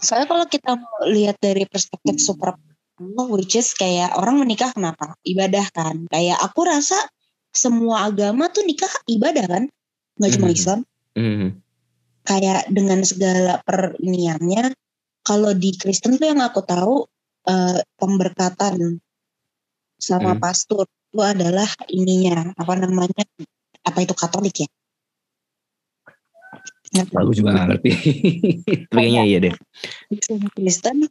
Soalnya 0.00 0.30
kalau 0.30 0.46
kita 0.48 0.80
lihat 1.12 1.36
dari 1.44 1.68
perspektif 1.68 2.22
super 2.24 2.56
which 2.98 3.54
is 3.54 3.70
kayak 3.74 4.10
orang 4.18 4.42
menikah 4.42 4.74
kenapa? 4.74 5.14
Ibadah 5.22 5.66
kan. 5.70 6.10
Kayak 6.10 6.38
aku 6.42 6.66
rasa 6.66 6.98
semua 7.54 8.10
agama 8.10 8.50
tuh 8.50 8.66
nikah 8.66 8.90
ibadah 9.08 9.46
kan, 9.46 9.64
nggak 10.18 10.30
cuma 10.36 10.50
mm-hmm. 10.50 10.58
Islam. 10.58 10.80
Mm. 11.14 11.48
Kayak 12.26 12.62
dengan 12.68 13.00
segala 13.06 13.54
periniannya. 13.64 14.74
Kalau 15.24 15.52
di 15.52 15.76
Kristen 15.76 16.16
tuh 16.16 16.28
yang 16.32 16.40
aku 16.40 16.64
tahu 16.64 17.04
uh, 17.48 17.78
pemberkatan 18.00 19.00
sama 19.98 20.36
mm. 20.36 20.40
pastor 20.40 20.88
itu 20.88 21.20
adalah 21.24 21.68
ininya 21.88 22.52
apa 22.52 22.72
namanya 22.76 23.24
apa 23.84 23.98
itu 24.04 24.12
Katolik 24.12 24.64
ya? 24.64 24.68
Aku 27.04 27.36
juga 27.36 27.52
gak 27.52 27.66
ngerti. 27.68 27.90
Kayaknya 28.92 29.22
iya 29.28 29.38
deh. 29.44 29.54
Kristen 30.56 31.08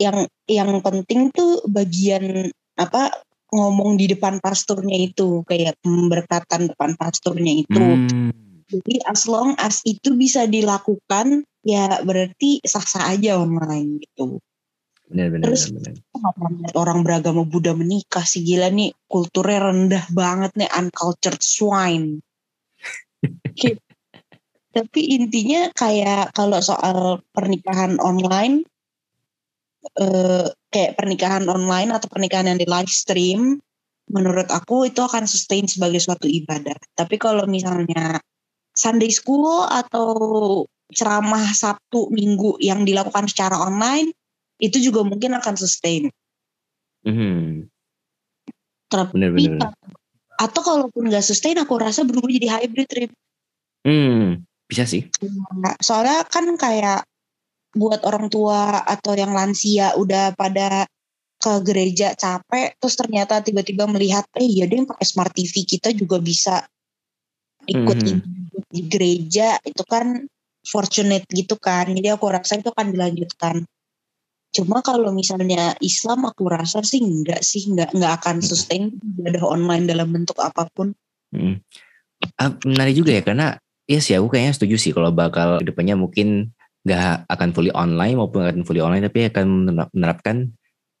yang 0.00 0.24
yang 0.48 0.80
penting 0.80 1.28
tuh 1.30 1.60
bagian 1.68 2.48
apa 2.80 3.12
ngomong 3.52 4.00
di 4.00 4.08
depan 4.08 4.40
pasturnya 4.40 4.96
itu 4.96 5.44
kayak 5.44 5.76
pemberkatan 5.84 6.72
depan 6.72 6.96
pasturnya 6.96 7.52
itu. 7.60 7.84
Hmm. 8.08 8.32
Jadi 8.70 9.02
as 9.04 9.26
long 9.26 9.58
as 9.58 9.82
itu 9.82 10.14
bisa 10.14 10.46
dilakukan 10.46 11.42
ya 11.66 12.00
berarti 12.06 12.62
sah-sah 12.62 13.12
aja 13.12 13.36
online 13.36 13.98
gitu. 14.00 14.38
Benar 15.10 15.26
benar 15.34 15.44
Terus 15.50 15.74
benar. 15.74 15.92
lihat 15.98 16.74
orang 16.78 16.98
beragama 17.02 17.42
Buddha 17.42 17.74
menikah 17.74 18.22
sih 18.22 18.46
gila 18.46 18.70
nih 18.70 18.94
kulturnya 19.10 19.58
rendah 19.68 20.04
banget 20.14 20.54
nih 20.54 20.70
uncultured 20.70 21.42
swine. 21.42 22.22
Tapi 24.70 25.00
intinya 25.18 25.66
kayak 25.74 26.30
kalau 26.30 26.62
soal 26.62 27.26
pernikahan 27.34 27.98
online 27.98 28.62
eh, 30.00 30.48
kayak 30.70 30.96
pernikahan 30.96 31.44
online 31.48 31.90
atau 31.94 32.06
pernikahan 32.08 32.48
yang 32.52 32.58
di 32.60 32.68
live 32.68 32.92
stream 32.92 33.58
menurut 34.10 34.50
aku 34.50 34.90
itu 34.90 35.00
akan 35.00 35.24
sustain 35.24 35.70
sebagai 35.70 36.02
suatu 36.02 36.26
ibadah. 36.26 36.74
Tapi 36.98 37.16
kalau 37.16 37.46
misalnya 37.46 38.18
Sunday 38.74 39.10
school 39.10 39.66
atau 39.70 40.10
ceramah 40.90 41.54
Sabtu 41.54 42.10
Minggu 42.10 42.58
yang 42.58 42.82
dilakukan 42.82 43.30
secara 43.30 43.54
online 43.54 44.10
itu 44.58 44.82
juga 44.82 45.06
mungkin 45.06 45.38
akan 45.38 45.54
sustain. 45.54 46.10
Mhm. 47.06 47.70
Tapi 48.90 49.14
Benar 49.14 49.30
benar. 49.32 49.70
benar. 49.70 49.72
atau 50.40 50.60
kalaupun 50.64 51.12
nggak 51.12 51.20
sustain 51.20 51.60
aku 51.60 51.76
rasa 51.76 52.00
berubah 52.02 52.32
jadi 52.32 52.48
hybrid 52.48 52.88
trip. 52.88 53.10
Hmm, 53.84 54.40
bisa 54.66 54.88
sih. 54.88 55.04
Nah, 55.52 55.76
Soalnya 55.84 56.24
kan 56.26 56.48
kayak 56.56 57.04
buat 57.74 58.02
orang 58.02 58.26
tua 58.30 58.82
atau 58.82 59.14
yang 59.14 59.30
lansia 59.30 59.94
udah 59.94 60.34
pada 60.34 60.86
ke 61.40 61.52
gereja 61.64 62.12
capek 62.12 62.76
terus 62.76 63.00
ternyata 63.00 63.40
tiba-tiba 63.40 63.88
melihat 63.88 64.28
eh 64.36 64.44
iya 64.44 64.68
deh 64.68 64.84
pakai 64.84 65.06
smart 65.08 65.32
TV 65.32 65.64
kita 65.64 65.88
juga 65.96 66.20
bisa 66.20 66.66
ikut 67.64 67.96
ibadah 67.96 68.62
di 68.68 68.82
gereja 68.90 69.56
itu 69.64 69.84
kan 69.86 70.26
fortunate 70.64 71.24
gitu 71.32 71.56
kan. 71.56 71.88
Jadi 71.88 72.08
aku 72.12 72.28
rasa 72.28 72.60
itu 72.60 72.68
akan 72.72 72.92
dilanjutkan. 72.92 73.64
Cuma 74.50 74.82
kalau 74.82 75.14
misalnya 75.14 75.78
Islam 75.78 76.26
aku 76.26 76.50
rasa 76.50 76.82
sih 76.82 76.98
enggak 76.98 77.40
sih 77.46 77.70
enggak 77.70 77.94
enggak 77.94 78.12
akan 78.20 78.36
sustain 78.42 78.90
ibadah 79.18 79.46
online 79.46 79.86
dalam 79.86 80.10
bentuk 80.10 80.36
apa 80.42 80.66
pun. 80.74 80.90
Mm. 81.30 81.62
Ah, 82.36 82.52
menarik 82.66 82.98
juga 82.98 83.14
ya 83.14 83.22
karena 83.22 83.56
ya 83.86 84.02
sih 84.02 84.18
aku 84.18 84.34
kayaknya 84.34 84.52
setuju 84.58 84.76
sih 84.76 84.92
kalau 84.92 85.14
bakal 85.14 85.62
ke 85.62 85.70
depannya 85.70 85.96
mungkin 85.96 86.50
nggak 86.80 87.28
akan 87.28 87.48
fully 87.52 87.72
online 87.76 88.16
maupun 88.16 88.40
akan 88.44 88.64
fully 88.64 88.80
online 88.80 89.04
tapi 89.04 89.28
akan 89.28 89.46
menerap- 89.46 89.92
menerapkan 89.92 90.36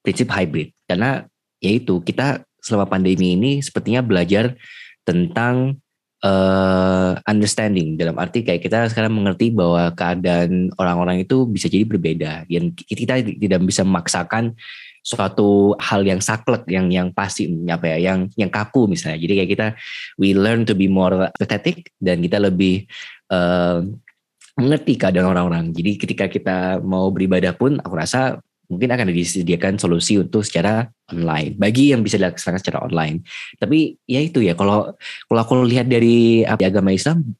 prinsip 0.04 0.28
hybrid. 0.28 0.72
Karena 0.84 1.24
yaitu 1.60 2.00
kita 2.04 2.44
selama 2.60 2.88
pandemi 2.88 3.36
ini 3.36 3.60
sepertinya 3.64 4.04
belajar 4.04 4.56
tentang 5.04 5.80
eh, 6.20 7.12
understanding. 7.24 7.96
Dalam 7.96 8.16
arti 8.20 8.44
kayak 8.44 8.60
kita 8.60 8.88
sekarang 8.92 9.16
mengerti 9.16 9.52
bahwa 9.52 9.92
keadaan 9.96 10.68
orang-orang 10.76 11.24
itu 11.24 11.48
bisa 11.48 11.68
jadi 11.68 11.84
berbeda. 11.88 12.44
Dan 12.48 12.76
kita 12.76 13.24
tidak 13.24 13.60
bisa 13.64 13.84
memaksakan 13.84 14.56
suatu 15.00 15.72
hal 15.80 16.04
yang 16.04 16.20
saklek 16.20 16.68
yang 16.68 16.92
yang 16.92 17.08
pasti 17.08 17.48
apa 17.72 17.96
ya 17.96 18.12
yang 18.12 18.28
yang 18.36 18.52
kaku 18.52 18.84
misalnya. 18.84 19.16
Jadi 19.16 19.32
kayak 19.40 19.50
kita 19.50 19.66
we 20.20 20.36
learn 20.36 20.68
to 20.68 20.76
be 20.76 20.92
more 20.92 21.32
empathetic 21.32 21.88
dan 21.96 22.20
kita 22.20 22.36
lebih 22.36 22.84
eh, 23.32 23.78
mengerti 24.58 24.98
keadaan 24.98 25.30
orang-orang 25.30 25.70
jadi 25.70 25.90
ketika 25.98 26.26
kita 26.26 26.56
mau 26.82 27.10
beribadah 27.10 27.54
pun 27.54 27.78
aku 27.78 27.94
rasa 27.94 28.40
mungkin 28.70 28.86
akan 28.94 29.10
disediakan 29.10 29.82
solusi 29.82 30.14
untuk 30.18 30.46
secara 30.46 30.86
online 31.10 31.58
bagi 31.58 31.90
yang 31.90 32.06
bisa 32.06 32.22
dilaksanakan 32.22 32.60
secara 32.62 32.78
online 32.86 33.26
tapi 33.58 33.98
ya 34.06 34.22
itu 34.22 34.42
ya 34.42 34.54
kalau 34.54 34.94
kalau 35.26 35.40
aku 35.42 35.66
lihat 35.66 35.90
dari 35.90 36.46
apa, 36.46 36.62
agama 36.62 36.94
Islam 36.94 37.34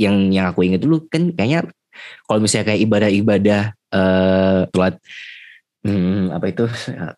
yang 0.00 0.32
yang 0.32 0.48
aku 0.48 0.64
ingat 0.64 0.80
dulu 0.80 1.04
kan 1.12 1.28
kayaknya 1.36 1.68
kalau 2.24 2.40
misalnya 2.40 2.72
kayak 2.72 2.82
ibadah-ibadah 2.88 3.62
eh 3.92 4.60
sholat 4.72 4.96
Hmm, 5.82 6.30
apa 6.30 6.54
itu? 6.54 6.62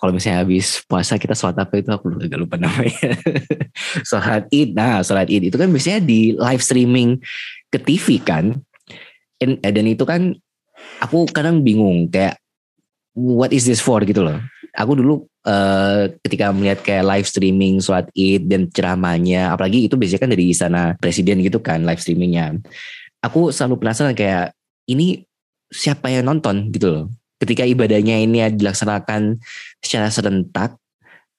Kalau 0.01 0.13
misalnya 0.17 0.41
habis 0.41 0.81
puasa 0.89 1.21
kita 1.21 1.37
sholat 1.37 1.61
apa 1.61 1.85
itu? 1.85 1.93
Aku 1.93 2.17
agak 2.17 2.41
lupa 2.41 2.57
namanya. 2.57 3.13
sholat 4.09 4.49
id. 4.49 4.73
Nah, 4.73 5.05
sholat 5.05 5.29
id 5.29 5.53
itu 5.53 5.57
kan 5.61 5.69
biasanya 5.69 6.01
di 6.01 6.33
live 6.33 6.65
streaming 6.65 7.21
ke 7.69 7.77
TV 7.77 8.25
kan. 8.25 8.57
Dan, 9.45 9.61
dan 9.61 9.87
itu 9.87 10.05
kan 10.09 10.33
aku 10.99 11.29
kadang 11.29 11.61
bingung 11.61 12.09
kayak 12.09 12.41
what 13.13 13.53
is 13.53 13.69
this 13.69 13.85
for 13.85 14.01
gitu 14.03 14.25
loh. 14.25 14.41
Aku 14.75 14.99
dulu 14.99 15.29
eh, 15.47 16.11
ketika 16.27 16.51
melihat 16.51 16.83
kayak 16.83 17.05
live 17.05 17.27
streaming 17.29 17.79
sholat 17.79 18.09
id 18.17 18.49
dan 18.49 18.67
ceramahnya, 18.73 19.53
apalagi 19.55 19.87
itu 19.87 19.95
biasanya 19.95 20.21
kan 20.25 20.31
dari 20.33 20.45
istana 20.51 20.83
presiden 20.99 21.45
gitu 21.45 21.63
kan 21.63 21.85
live 21.87 22.01
streamingnya. 22.03 22.59
Aku 23.23 23.55
selalu 23.55 23.85
penasaran 23.85 24.17
kayak 24.17 24.57
ini 24.91 25.23
siapa 25.75 26.11
yang 26.13 26.27
nonton 26.29 26.71
gitu 26.71 26.87
loh 26.91 27.05
ketika 27.43 27.67
ibadahnya 27.67 28.23
ini 28.23 28.41
dilaksanakan 28.55 29.37
secara 29.85 30.09
serentak 30.09 30.79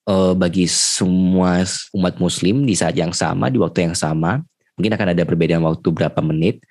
eh, 0.05 0.33
bagi 0.37 0.69
semua 0.69 1.63
umat 1.95 2.19
muslim 2.21 2.67
di 2.67 2.77
saat 2.77 2.93
yang 2.93 3.15
sama 3.15 3.49
di 3.49 3.57
waktu 3.57 3.89
yang 3.89 3.97
sama 3.97 4.43
mungkin 4.75 4.93
akan 4.93 5.07
ada 5.15 5.23
perbedaan 5.23 5.63
waktu 5.63 5.87
berapa 5.87 6.19
menit 6.19 6.61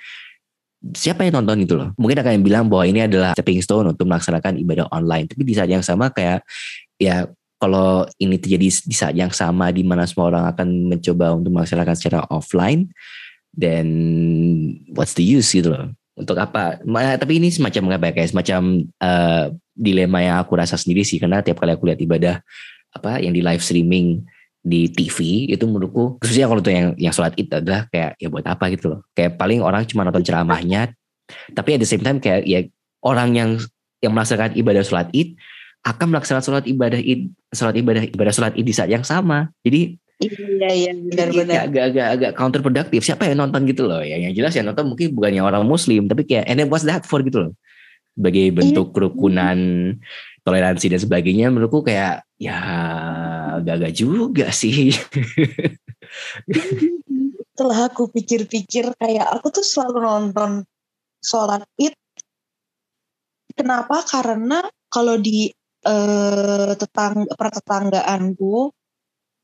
siapa 0.93 1.25
yang 1.25 1.41
nonton 1.41 1.65
gitu 1.65 1.81
loh 1.81 1.89
mungkin 1.97 2.21
akan 2.21 2.45
bilang 2.45 2.69
bahwa 2.69 2.85
ini 2.85 3.09
adalah 3.09 3.33
stepping 3.33 3.65
stone 3.65 3.89
untuk 3.89 4.05
melaksanakan 4.05 4.61
ibadah 4.61 4.87
online 4.93 5.25
tapi 5.25 5.43
di 5.47 5.55
saat 5.57 5.73
yang 5.73 5.81
sama 5.81 6.13
kayak 6.13 6.45
ya 7.01 7.25
kalau 7.57 8.05
ini 8.21 8.37
terjadi 8.37 8.69
di 8.85 8.93
saat 8.97 9.17
yang 9.17 9.33
sama 9.33 9.73
di 9.73 9.81
mana 9.81 10.05
semua 10.05 10.29
orang 10.29 10.45
akan 10.53 10.69
mencoba 10.93 11.33
untuk 11.33 11.57
melaksanakan 11.57 11.95
secara 11.97 12.21
offline 12.29 12.93
then 13.57 13.89
what's 14.93 15.17
the 15.17 15.25
use 15.25 15.49
gitu 15.57 15.73
loh 15.73 15.89
untuk 16.15 16.39
apa? 16.39 16.79
Ma- 16.87 17.19
Tapi 17.19 17.43
ini 17.43 17.51
semacam 17.51 17.99
apa 17.99 18.07
ya? 18.11 18.13
Kayak 18.15 18.31
semacam 18.31 18.63
eh, 18.87 19.45
dilema 19.75 20.19
yang 20.23 20.37
aku 20.39 20.55
rasa 20.55 20.79
sendiri 20.79 21.03
sih 21.03 21.19
karena 21.19 21.43
tiap 21.43 21.59
kali 21.59 21.75
aku 21.75 21.91
lihat 21.91 21.99
ibadah 21.99 22.37
apa 22.95 23.19
yang 23.19 23.35
di 23.35 23.43
live 23.43 23.59
streaming 23.59 24.23
di 24.65 24.89
TV 24.89 25.45
itu 25.53 25.69
menurutku 25.69 26.17
khususnya 26.25 26.49
kalau 26.49 26.65
tuh 26.65 26.73
yang 26.73 26.97
yang 26.97 27.13
sholat 27.13 27.37
itu 27.37 27.53
adalah 27.53 27.85
kayak 27.93 28.17
ya 28.17 28.29
buat 28.33 28.45
apa 28.49 28.73
gitu 28.73 28.97
loh. 28.97 29.01
Kayak 29.13 29.37
paling 29.37 29.61
orang 29.61 29.85
cuma 29.85 30.09
nonton 30.09 30.25
ceramahnya 30.25 30.97
tapi 31.53 31.77
at 31.77 31.81
the 31.81 31.89
same 31.89 32.01
time 32.01 32.17
kayak 32.17 32.49
ya 32.49 32.65
orang 33.05 33.37
yang 33.37 33.51
yang 34.01 34.13
melaksanakan 34.13 34.57
ibadah 34.57 34.85
sholat 34.85 35.09
id 35.13 35.37
akan 35.85 36.07
melaksanakan 36.17 36.45
sholat 36.45 36.65
ibadah 36.65 37.01
id 37.01 37.29
sholat 37.53 37.77
ibadah 37.77 38.03
ibadah 38.09 38.33
sholat 38.33 38.53
id 38.57 38.65
di 38.65 38.75
saat 38.75 38.89
yang 38.89 39.05
sama. 39.05 39.53
Jadi 39.61 40.01
iya 40.25 40.71
iya 40.73 40.93
benar-benar 40.97 41.69
agak 41.69 41.85
agak 41.93 42.07
agak 42.17 42.33
counterproductive. 42.37 43.05
Siapa 43.05 43.29
yang 43.29 43.45
nonton 43.45 43.69
gitu 43.69 43.85
loh? 43.85 44.01
Ya, 44.01 44.17
yang 44.17 44.33
jelas 44.33 44.57
yang 44.57 44.69
nonton 44.69 44.89
mungkin 44.89 45.13
bukannya 45.13 45.45
orang 45.45 45.65
Muslim, 45.69 46.09
tapi 46.09 46.25
kayak 46.25 46.49
and 46.49 46.57
then 46.61 46.69
what's 46.73 46.89
that 46.89 47.05
for 47.05 47.21
gitu 47.21 47.49
loh? 47.49 47.53
Sebagai 48.15 48.55
bentuk 48.55 48.95
kerukunan, 48.95 49.59
toleransi 50.47 50.87
dan 50.87 51.01
sebagainya, 51.03 51.51
menurutku 51.51 51.83
kayak 51.83 52.23
ya 52.39 52.57
agak-agak 53.65 53.93
juga 53.97 54.53
sih. 54.53 54.93
setelah 57.55 57.87
aku 57.87 58.11
pikir-pikir 58.11 58.93
kayak 58.99 59.31
aku 59.31 59.47
tuh 59.55 59.63
selalu 59.63 60.03
nonton 60.03 60.51
sholat 61.23 61.63
id 61.79 61.95
kenapa 63.55 64.03
karena 64.05 64.67
kalau 64.91 65.15
di 65.17 65.55
eh, 65.87 66.73
tetang 66.75 67.31
pertetanggaanku 67.31 68.75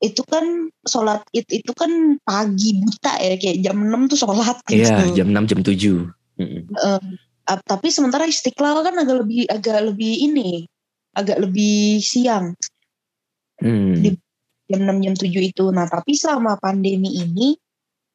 itu 0.03 0.21
kan 0.27 0.67
sholat 0.83 1.23
id 1.31 1.47
itu 1.49 1.71
kan 1.71 2.19
pagi 2.25 2.83
buta 2.83 3.15
ya 3.21 3.35
kayak 3.39 3.57
jam 3.63 3.79
6 3.79 4.11
tuh 4.11 4.19
sholat 4.19 4.59
gitu. 4.67 4.83
Iya, 4.83 5.15
jam 5.15 5.31
6 5.31 5.47
jam 5.47 5.59
7. 5.63 6.11
Mm-mm. 6.41 6.61
Eh, 6.67 7.01
ap- 7.47 7.63
tapi 7.63 7.87
sementara 7.93 8.27
istiqlal 8.27 8.81
kan 8.83 8.97
agak 8.99 9.23
lebih 9.23 9.47
agak 9.47 9.79
lebih 9.87 10.13
ini 10.25 10.67
agak 11.15 11.39
lebih 11.43 12.03
siang 12.03 12.59
Hmm. 13.61 13.95
Di- 14.01 14.19
jam 14.71 14.81
6 14.87 15.03
jam 15.03 15.15
7 15.19 15.43
itu. 15.43 15.65
Nah, 15.75 15.85
tapi 15.91 16.15
selama 16.15 16.55
pandemi 16.55 17.11
ini 17.19 17.59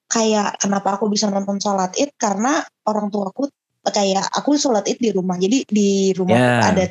kayak 0.09 0.63
kenapa 0.65 0.97
aku 0.97 1.13
bisa 1.13 1.29
nonton 1.29 1.61
sholat 1.61 1.93
id 2.01 2.17
karena 2.17 2.65
orang 2.89 3.13
tuaku 3.13 3.51
kayak 3.85 4.25
aku 4.33 4.57
sholat 4.57 4.89
id 4.89 4.99
di 4.99 5.11
rumah. 5.13 5.37
Jadi 5.37 5.69
di 5.69 5.91
rumah 6.17 6.41
Ya. 6.41 6.73
ada 6.73 6.85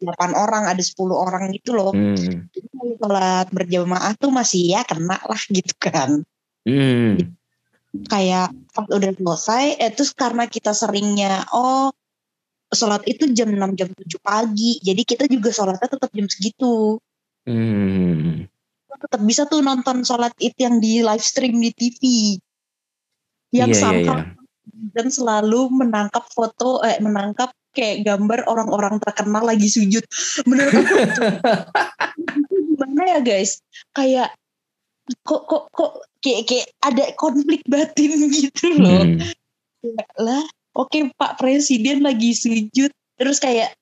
8 0.00 0.32
orang, 0.32 0.64
ada 0.70 0.80
10 0.80 1.12
orang 1.12 1.52
gitu 1.52 1.76
loh. 1.76 1.92
Hmm. 1.92 2.16
Jadi 2.54 2.68
sholat 2.96 3.46
berjamaah 3.52 4.14
tuh 4.16 4.30
masih 4.32 4.78
ya 4.78 4.80
kena 4.86 5.18
lah 5.20 5.42
gitu 5.50 5.74
kan. 5.76 6.24
Hmm. 6.64 7.36
Kayak 8.06 8.54
pas 8.70 8.86
udah 8.86 9.10
selesai, 9.18 9.64
eh, 9.82 9.90
terus 9.90 10.14
karena 10.14 10.46
kita 10.46 10.70
seringnya 10.70 11.50
oh 11.50 11.90
sholat 12.70 13.02
itu 13.10 13.26
jam 13.34 13.50
6 13.50 13.74
jam 13.74 13.90
7 13.90 14.22
pagi. 14.22 14.78
Jadi 14.78 15.02
kita 15.02 15.26
juga 15.26 15.50
sholatnya 15.50 15.90
tetap 15.90 16.08
jam 16.14 16.30
segitu. 16.30 17.02
Hmm. 17.48 18.44
tetap 19.00 19.22
bisa 19.24 19.48
tuh 19.48 19.64
nonton 19.64 20.04
sholat 20.04 20.36
id 20.36 20.52
yang 20.60 20.76
di 20.76 21.00
live 21.00 21.24
stream 21.24 21.56
di 21.56 21.72
TV 21.72 22.02
yang 23.50 23.72
Iya, 23.72 23.76
iya, 23.76 23.82
sampai 23.82 24.18
iya. 24.20 24.36
dan 24.94 25.06
selalu 25.08 25.60
menangkap 25.72 26.24
foto 26.30 26.84
eh 26.84 27.00
menangkap 27.02 27.50
kayak 27.74 28.02
gambar 28.06 28.46
orang-orang 28.50 28.98
terkenal 29.02 29.42
lagi 29.46 29.70
sujud. 29.70 30.02
Menurut 30.48 30.74
aku 30.74 30.96
gimana 32.70 33.02
ya 33.18 33.20
guys? 33.22 33.62
Kayak 33.94 34.34
kok 35.26 35.42
kok 35.46 35.64
kok 35.74 35.92
kayak 36.22 36.42
kayak 36.46 36.66
ada 36.82 37.04
konflik 37.18 37.62
batin 37.66 38.12
gitu 38.36 38.66
loh. 38.78 39.02
Hmm. 39.06 39.96
Lah, 40.20 40.44
oke 40.76 40.92
okay, 40.92 41.02
Pak 41.16 41.40
Presiden 41.40 42.04
lagi 42.04 42.36
sujud 42.36 42.92
terus 43.16 43.40
kayak 43.40 43.76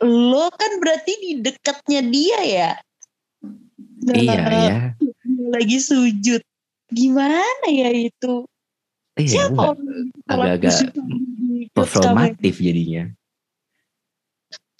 lo 0.00 0.48
kan 0.52 0.80
berarti 0.80 1.12
di 1.20 1.30
dekatnya 1.44 2.00
dia 2.08 2.40
ya. 2.44 2.72
Nah, 4.00 4.16
iya, 4.16 4.40
iya. 4.48 4.76
Lagi 5.52 5.76
sujud. 5.76 6.40
Gimana 6.90 7.68
ya 7.68 7.92
itu? 7.92 8.48
Iya, 9.20 9.52
Siapa 9.52 9.76
agak-agak 10.24 10.96
performatif 11.76 12.58
jadinya. 12.58 13.12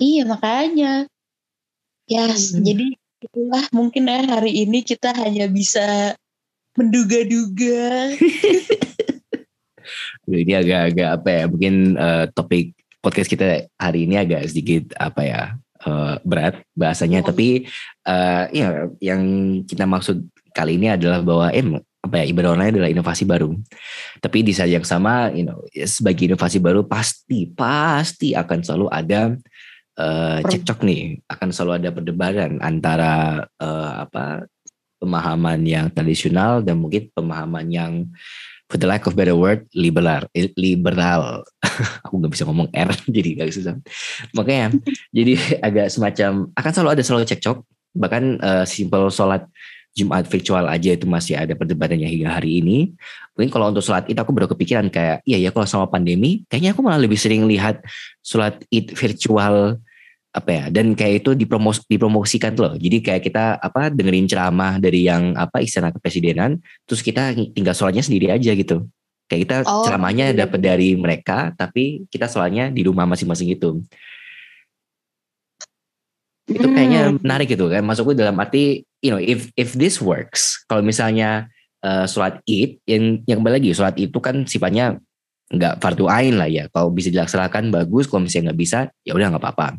Iya 0.00 0.22
makanya. 0.24 1.04
Ya 2.08 2.32
hmm. 2.32 2.64
jadi 2.64 2.86
itulah 3.20 3.64
mungkin 3.76 4.08
ya 4.08 4.24
hari 4.24 4.64
ini 4.64 4.80
kita 4.80 5.12
hanya 5.12 5.46
bisa 5.52 6.16
menduga-duga. 6.74 8.16
ini 10.30 10.54
agak-agak 10.56 11.08
apa 11.20 11.28
ya 11.28 11.42
mungkin 11.50 11.74
uh, 11.98 12.24
topik 12.32 12.79
podcast 13.00 13.28
kita 13.28 13.68
hari 13.80 14.04
ini 14.04 14.20
agak 14.20 14.48
sedikit 14.52 14.92
apa 15.00 15.20
ya 15.24 15.42
uh, 15.88 16.20
berat 16.24 16.60
bahasanya 16.76 17.24
oh. 17.24 17.26
tapi 17.32 17.68
uh, 18.04 18.44
ya 18.52 18.88
yang 19.00 19.22
kita 19.64 19.88
maksud 19.88 20.24
kali 20.52 20.76
ini 20.76 20.92
adalah 20.92 21.24
bahwa 21.24 21.48
eh 21.52 21.64
apa 22.00 22.24
ya 22.24 22.32
ibadah 22.32 22.56
online 22.56 22.72
adalah 22.80 22.90
inovasi 22.90 23.28
baru. 23.28 23.52
Tapi 24.24 24.38
di 24.40 24.56
saat 24.56 24.72
yang 24.72 24.84
sama, 24.88 25.28
you 25.36 25.44
know, 25.44 25.60
sebagai 25.84 26.32
inovasi 26.32 26.56
baru 26.56 26.80
pasti 26.88 27.44
pasti 27.52 28.32
akan 28.32 28.64
selalu 28.64 28.86
ada 28.88 29.36
uh, 30.00 30.40
cekcok 30.40 30.80
nih, 30.80 31.20
akan 31.28 31.48
selalu 31.52 31.72
ada 31.84 31.88
perdebatan 31.92 32.56
antara 32.64 33.44
uh, 33.60 34.08
apa 34.08 34.48
pemahaman 35.00 35.60
yang 35.64 35.92
tradisional 35.92 36.64
dan 36.64 36.80
mungkin 36.80 37.08
pemahaman 37.12 37.66
yang 37.68 37.92
for 38.70 38.78
the 38.78 38.86
lack 38.86 39.04
of 39.10 39.18
better 39.18 39.34
word 39.34 39.66
liberal. 39.74 40.22
Liberal. 40.54 41.42
Aku 42.06 42.22
nggak 42.22 42.32
bisa 42.38 42.46
ngomong 42.46 42.70
R 42.70 42.94
jadi 43.18 43.42
agak 43.42 43.52
susah. 43.58 43.74
Makanya 44.32 44.78
jadi 45.16 45.32
agak 45.58 45.86
semacam 45.90 46.54
akan 46.54 46.70
selalu 46.70 46.90
ada 46.94 47.02
selalu 47.02 47.24
cekcok. 47.26 47.58
Bahkan 47.98 48.22
uh, 48.38 48.64
simple 48.64 49.10
sholat 49.10 49.42
Jumat 49.90 50.22
virtual 50.30 50.70
aja 50.70 50.94
itu 50.94 51.02
masih 51.02 51.34
ada 51.34 51.58
perdebatannya 51.58 52.06
hingga 52.06 52.30
hari 52.30 52.62
ini. 52.62 52.94
Mungkin 53.34 53.50
kalau 53.50 53.74
untuk 53.74 53.82
sholat 53.82 54.06
id 54.06 54.14
aku 54.14 54.30
baru 54.30 54.46
kepikiran 54.46 54.86
kayak, 54.86 55.26
iya 55.26 55.42
ya 55.42 55.50
kalau 55.50 55.66
sama 55.66 55.90
pandemi, 55.90 56.46
kayaknya 56.46 56.70
aku 56.70 56.86
malah 56.86 57.02
lebih 57.02 57.18
sering 57.18 57.50
lihat 57.50 57.82
sholat 58.22 58.62
id 58.70 58.94
virtual 58.94 59.82
apa 60.30 60.50
ya 60.54 60.64
dan 60.70 60.94
kayak 60.94 61.26
itu 61.26 61.34
dipromos 61.34 61.82
dipromosikan 61.90 62.54
loh 62.54 62.78
jadi 62.78 63.02
kayak 63.02 63.22
kita 63.26 63.58
apa 63.58 63.90
dengerin 63.90 64.30
ceramah 64.30 64.78
dari 64.78 65.02
yang 65.02 65.34
apa 65.34 65.58
istana 65.58 65.90
kepresidenan 65.90 66.62
terus 66.86 67.02
kita 67.02 67.34
tinggal 67.50 67.74
sholatnya 67.74 68.06
sendiri 68.06 68.30
aja 68.30 68.54
gitu 68.54 68.86
kayak 69.26 69.40
kita 69.46 69.56
oh, 69.66 69.82
ceramahnya 69.82 70.30
iya. 70.30 70.46
dapat 70.46 70.60
dari 70.62 70.94
mereka 70.94 71.50
tapi 71.58 72.06
kita 72.06 72.30
sholatnya 72.30 72.70
di 72.70 72.86
rumah 72.86 73.10
masing-masing 73.10 73.58
gitu 73.58 73.82
itu 76.50 76.66
kayaknya 76.66 77.10
hmm. 77.10 77.22
menarik 77.22 77.50
gitu 77.50 77.66
kan 77.66 77.82
masukku 77.82 78.14
dalam 78.14 78.38
arti 78.38 78.86
you 79.02 79.10
know 79.10 79.18
if 79.18 79.50
if 79.58 79.74
this 79.74 79.98
works 79.98 80.62
kalau 80.70 80.82
misalnya 80.82 81.50
uh, 81.82 82.06
sholat 82.06 82.38
id 82.46 82.78
yang 82.86 83.22
yang 83.26 83.42
kembali 83.42 83.62
lagi 83.62 83.70
sholat 83.74 83.98
itu 83.98 84.18
kan 84.22 84.46
sifatnya 84.46 84.98
nggak 85.50 85.82
fardu 85.82 86.06
ain 86.06 86.38
lah 86.38 86.46
ya. 86.46 86.70
Kalau 86.70 86.94
bisa 86.94 87.10
dilaksanakan 87.10 87.74
bagus. 87.74 88.06
Kalau 88.06 88.22
misalnya 88.22 88.50
nggak 88.50 88.60
bisa 88.60 88.78
ya 89.02 89.12
udah 89.12 89.34
nggak 89.34 89.42
apa-apa. 89.42 89.78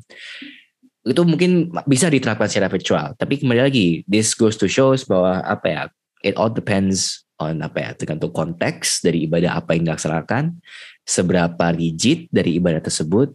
Itu 1.02 1.26
mungkin 1.26 1.72
bisa 1.88 2.12
diterapkan 2.12 2.52
secara 2.52 2.70
virtual. 2.70 3.16
Tapi 3.16 3.42
kembali 3.42 3.62
lagi 3.64 3.88
this 4.06 4.36
goes 4.36 4.60
to 4.60 4.68
shows 4.70 5.08
bahwa 5.08 5.42
apa 5.42 5.66
ya 5.68 5.82
it 6.22 6.38
all 6.38 6.52
depends 6.52 7.26
on 7.42 7.66
apa 7.66 7.78
ya 7.82 7.90
tergantung 7.98 8.30
konteks 8.30 9.02
dari 9.02 9.26
ibadah 9.26 9.58
apa 9.58 9.74
yang 9.74 9.90
dilaksanakan 9.90 10.62
seberapa 11.02 11.74
rigid 11.74 12.30
dari 12.30 12.62
ibadah 12.62 12.86
tersebut 12.86 13.34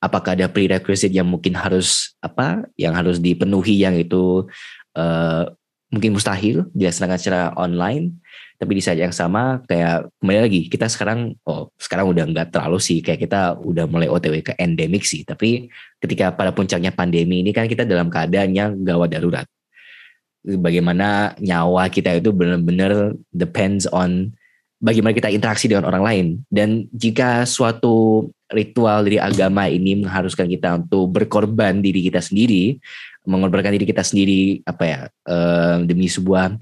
apakah 0.00 0.34
ada 0.34 0.48
prerequisite 0.48 1.12
yang 1.12 1.28
mungkin 1.28 1.52
harus 1.52 2.16
apa 2.24 2.64
yang 2.80 2.96
harus 2.96 3.20
dipenuhi 3.20 3.84
yang 3.84 3.94
itu 3.94 4.48
uh, 4.96 5.44
mungkin 5.92 6.16
mustahil 6.16 6.66
dilaksanakan 6.72 7.18
secara 7.20 7.42
online 7.60 8.16
tapi 8.56 8.78
di 8.78 8.82
saat 8.82 8.96
yang 8.96 9.12
sama 9.12 9.60
kayak 9.68 10.08
kembali 10.22 10.40
lagi 10.48 10.60
kita 10.72 10.88
sekarang 10.88 11.36
oh 11.44 11.68
sekarang 11.76 12.08
udah 12.08 12.24
nggak 12.32 12.48
terlalu 12.48 12.78
sih 12.80 13.04
kayak 13.04 13.28
kita 13.28 13.60
udah 13.60 13.84
mulai 13.84 14.08
OTW 14.08 14.40
ke 14.40 14.52
endemik 14.56 15.04
sih 15.04 15.26
tapi 15.26 15.68
ketika 16.00 16.32
pada 16.32 16.50
puncaknya 16.50 16.90
pandemi 16.90 17.44
ini 17.44 17.52
kan 17.52 17.68
kita 17.68 17.84
dalam 17.84 18.08
keadaan 18.08 18.50
yang 18.56 18.70
gawat 18.82 19.12
darurat. 19.14 19.46
Bagaimana 20.42 21.38
nyawa 21.38 21.86
kita 21.86 22.18
itu 22.18 22.34
benar-benar 22.34 23.14
depends 23.30 23.86
on 23.86 24.34
bagaimana 24.82 25.14
kita 25.14 25.30
interaksi 25.30 25.70
dengan 25.70 25.86
orang 25.86 26.02
lain. 26.02 26.26
Dan 26.50 26.90
jika 26.90 27.46
suatu 27.46 28.26
ritual 28.50 29.06
dari 29.06 29.22
agama 29.22 29.70
ini 29.70 30.02
mengharuskan 30.02 30.50
kita 30.50 30.82
untuk 30.82 31.14
berkorban 31.14 31.78
diri 31.78 32.10
kita 32.10 32.18
sendiri, 32.18 32.82
mengorbankan 33.26 33.74
diri 33.74 33.86
kita 33.86 34.02
sendiri 34.02 34.62
apa 34.66 34.84
ya 34.84 35.00
uh, 35.30 35.76
demi 35.86 36.10
sebuah 36.10 36.58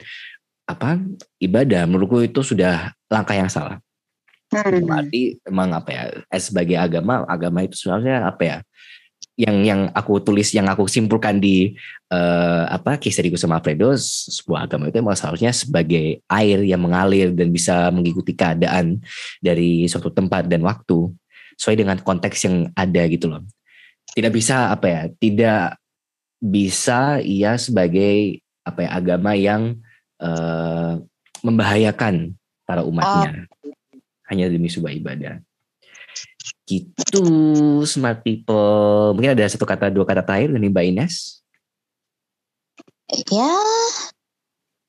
apa 0.68 1.02
ibadah 1.42 1.88
menurutku 1.88 2.22
itu 2.22 2.40
sudah 2.44 2.94
langkah 3.10 3.34
yang 3.34 3.50
salah. 3.50 3.82
Hmm. 4.50 4.82
Berarti 4.82 5.38
emang 5.46 5.70
apa 5.74 5.90
ya 5.90 6.02
sebagai 6.38 6.74
agama 6.78 7.22
agama 7.26 7.62
itu 7.62 7.78
sebenarnya 7.78 8.26
apa 8.26 8.42
ya 8.42 8.58
yang 9.40 9.56
yang 9.64 9.80
aku 9.96 10.20
tulis 10.20 10.52
yang 10.52 10.68
aku 10.68 10.84
simpulkan 10.84 11.40
di 11.40 11.72
uh, 12.12 12.68
apa 12.68 13.00
kisah 13.00 13.24
di 13.24 13.32
sama 13.40 13.56
Alfredo 13.56 13.96
sebuah 13.96 14.68
agama 14.68 14.92
itu 14.92 15.00
emang 15.00 15.16
seharusnya 15.16 15.48
sebagai 15.56 16.20
air 16.28 16.60
yang 16.60 16.84
mengalir 16.84 17.32
dan 17.32 17.48
bisa 17.48 17.88
mengikuti 17.88 18.36
keadaan 18.36 19.00
dari 19.40 19.88
suatu 19.88 20.12
tempat 20.12 20.44
dan 20.44 20.60
waktu 20.60 21.08
sesuai 21.56 21.76
dengan 21.80 21.96
konteks 22.00 22.38
yang 22.44 22.68
ada 22.76 23.02
gitu 23.08 23.32
loh. 23.32 23.44
Tidak 24.12 24.32
bisa 24.32 24.74
apa 24.74 24.86
ya, 24.90 25.02
tidak 25.16 25.79
bisa 26.40 27.20
ia 27.20 27.60
sebagai 27.60 28.40
apa 28.64 28.88
ya 28.88 28.90
agama 28.96 29.36
yang 29.36 29.76
uh, 30.20 30.96
membahayakan 31.44 32.32
para 32.64 32.80
umatnya 32.80 33.44
oh. 33.64 33.72
hanya 34.32 34.48
demi 34.48 34.72
sebuah 34.72 34.96
ibadah. 34.96 35.34
Gitu 36.64 37.24
smart 37.84 38.24
people. 38.24 39.12
Mungkin 39.12 39.36
ada 39.36 39.44
satu 39.46 39.68
kata 39.68 39.92
dua 39.92 40.08
kata 40.08 40.24
terakhir 40.24 40.56
dari 40.56 40.68
Mbak 40.72 40.86
Ines. 40.96 41.14
Ya, 43.10 43.52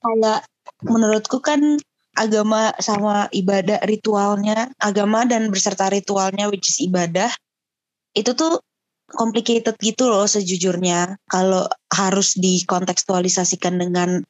Kayak 0.00 0.40
menurutku 0.84 1.40
kan 1.40 1.80
agama 2.16 2.74
sama 2.82 3.30
ibadah 3.30 3.82
ritualnya, 3.86 4.70
agama 4.82 5.24
dan 5.24 5.48
berserta 5.48 5.86
ritualnya 5.88 6.50
which 6.50 6.68
is 6.68 6.82
ibadah 6.82 7.30
itu 8.14 8.34
tuh 8.34 8.58
complicated 9.10 9.74
gitu 9.82 10.06
loh 10.06 10.26
sejujurnya 10.26 11.18
kalau 11.26 11.66
harus 11.90 12.38
dikontekstualisasikan 12.38 13.78
dengan 13.78 14.22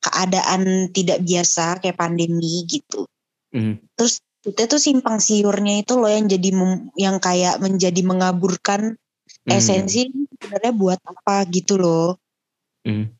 keadaan 0.00 0.90
tidak 0.94 1.22
biasa 1.26 1.82
kayak 1.82 1.98
pandemi 1.98 2.64
gitu. 2.66 3.06
Mm. 3.52 3.82
Terus 3.98 4.22
itu 4.40 4.62
tuh 4.64 4.80
simpang 4.80 5.20
siurnya 5.20 5.84
itu 5.84 6.00
loh 6.00 6.08
yang 6.08 6.24
jadi 6.30 6.50
yang 6.96 7.20
kayak 7.20 7.60
menjadi 7.60 8.00
mengaburkan 8.00 8.96
mm. 9.44 9.50
esensi 9.50 10.08
sebenarnya 10.40 10.72
buat 10.72 10.98
apa 11.04 11.44
gitu 11.52 11.76
loh. 11.76 12.16
Mm. 12.86 13.12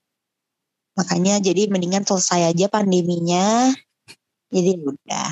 Makanya 0.97 1.43
jadi 1.45 1.69
mendingan 1.69 2.09
selesai 2.09 2.55
aja 2.55 2.67
pandeminya. 2.73 3.71
Jadi 4.51 4.71
ya 4.75 4.83
udah. 4.83 5.31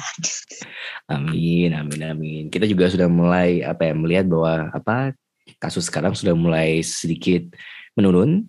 Amin, 1.11 1.71
amin, 1.75 2.03
amin. 2.07 2.43
Kita 2.49 2.71
juga 2.71 2.87
sudah 2.87 3.11
mulai 3.11 3.67
apa 3.67 3.91
ya 3.91 3.95
melihat 3.99 4.31
bahwa 4.31 4.71
apa 4.71 4.97
kasus 5.59 5.91
sekarang 5.91 6.15
sudah 6.15 6.39
mulai 6.39 6.81
sedikit 6.87 7.43
menurun. 7.99 8.47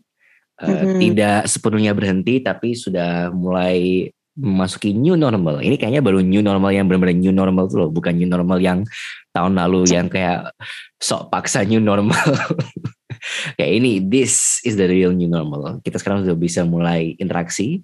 Uh, 0.60 1.00
Tidak 1.00 1.48
sepenuhnya 1.48 1.96
berhenti, 1.96 2.44
tapi 2.44 2.76
sudah 2.76 3.32
mulai 3.32 4.12
memasuki 4.36 4.92
new 4.92 5.16
normal. 5.16 5.64
Ini 5.64 5.80
kayaknya 5.80 6.04
baru 6.04 6.20
new 6.20 6.44
normal 6.44 6.76
yang 6.76 6.86
benar-benar 6.86 7.16
new 7.16 7.32
normal 7.32 7.72
tuh 7.72 7.88
loh, 7.88 7.90
bukan 7.90 8.14
new 8.14 8.28
normal 8.28 8.60
yang 8.60 8.84
tahun 9.32 9.56
lalu 9.56 9.88
yang 9.88 10.12
kayak 10.12 10.52
sok 11.00 11.32
paksa 11.32 11.64
new 11.64 11.80
normal. 11.80 12.20
kayak 13.58 13.72
ini 13.84 14.00
this 14.00 14.64
is 14.64 14.80
the 14.80 14.88
real 14.88 15.12
new 15.12 15.28
normal 15.28 15.80
kita 15.84 16.00
sekarang 16.00 16.24
sudah 16.24 16.38
bisa 16.40 16.64
mulai 16.64 17.16
interaksi 17.20 17.84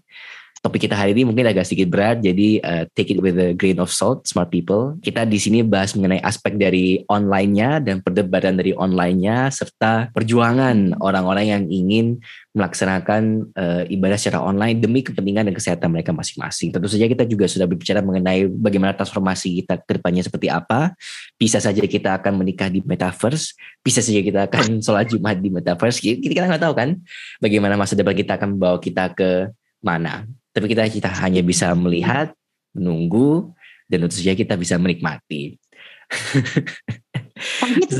topik 0.65 0.89
kita 0.89 0.97
hari 0.97 1.13
ini 1.13 1.29
mungkin 1.29 1.45
agak 1.45 1.69
sedikit 1.69 1.93
berat, 1.93 2.25
jadi 2.25 2.57
uh, 2.65 2.83
take 2.97 3.13
it 3.13 3.21
with 3.21 3.37
a 3.37 3.53
grain 3.53 3.77
of 3.77 3.93
salt, 3.93 4.25
smart 4.25 4.49
people. 4.49 4.97
Kita 4.97 5.21
di 5.21 5.37
sini 5.37 5.61
bahas 5.61 5.93
mengenai 5.93 6.17
aspek 6.25 6.57
dari 6.57 7.05
online-nya 7.05 7.85
dan 7.85 8.01
perdebatan 8.01 8.57
dari 8.57 8.73
online-nya 8.73 9.53
serta 9.53 10.09
perjuangan 10.09 10.97
orang-orang 10.97 11.45
yang 11.45 11.63
ingin 11.69 12.17
melaksanakan 12.57 13.53
uh, 13.53 13.85
ibadah 13.93 14.17
secara 14.17 14.41
online 14.41 14.81
demi 14.81 15.05
kepentingan 15.05 15.45
dan 15.45 15.53
kesehatan 15.53 15.93
mereka 15.93 16.09
masing-masing. 16.17 16.73
Tentu 16.73 16.89
saja 16.89 17.05
kita 17.05 17.29
juga 17.29 17.45
sudah 17.45 17.69
berbicara 17.69 18.01
mengenai 18.01 18.49
bagaimana 18.49 18.97
transformasi 18.97 19.61
kita 19.61 19.85
ke 19.85 20.01
depannya 20.01 20.25
seperti 20.25 20.49
apa. 20.49 20.97
Bisa 21.37 21.61
saja 21.61 21.85
kita 21.85 22.17
akan 22.17 22.41
menikah 22.41 22.73
di 22.73 22.81
metaverse, 22.81 23.53
bisa 23.85 24.01
saja 24.01 24.17
kita 24.17 24.49
akan 24.49 24.65
sholat 24.85 25.13
Jumat 25.13 25.37
di 25.37 25.53
metaverse. 25.53 26.01
Kita, 26.01 26.25
kita 26.25 26.49
nggak 26.49 26.63
tahu 26.65 26.73
kan 26.73 26.97
bagaimana 27.37 27.77
masa 27.77 27.93
depan 27.93 28.17
kita 28.17 28.41
akan 28.41 28.57
membawa 28.57 28.81
kita 28.81 29.13
ke 29.13 29.53
mana. 29.85 30.25
Tapi 30.55 30.71
kita 30.71 30.87
kita 30.87 31.11
hanya 31.19 31.43
bisa 31.43 31.75
melihat, 31.75 32.31
menunggu, 32.71 33.51
dan 33.91 34.07
tentu 34.07 34.15
saja 34.15 34.31
kita 34.39 34.55
bisa 34.55 34.79
menikmati. 34.79 35.59
Tapi 37.59 37.83
itu 37.83 37.93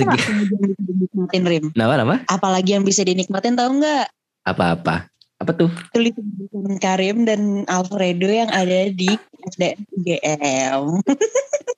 dinikmatin 0.80 1.44
Rim. 1.44 1.66
Nama 1.76 1.94
nama? 2.00 2.16
Apalagi 2.32 2.80
yang 2.80 2.88
bisa 2.88 3.04
dinikmatin 3.04 3.60
tahu 3.60 3.84
nggak? 3.84 4.08
Apa-apa? 4.48 5.12
Apa 5.36 5.52
tuh? 5.52 5.68
Tulisan 5.92 6.80
Karim 6.80 7.28
dan 7.28 7.68
Alfredo 7.68 8.32
yang 8.32 8.48
ada 8.56 8.88
di 8.88 9.12
UGM. 10.00 11.04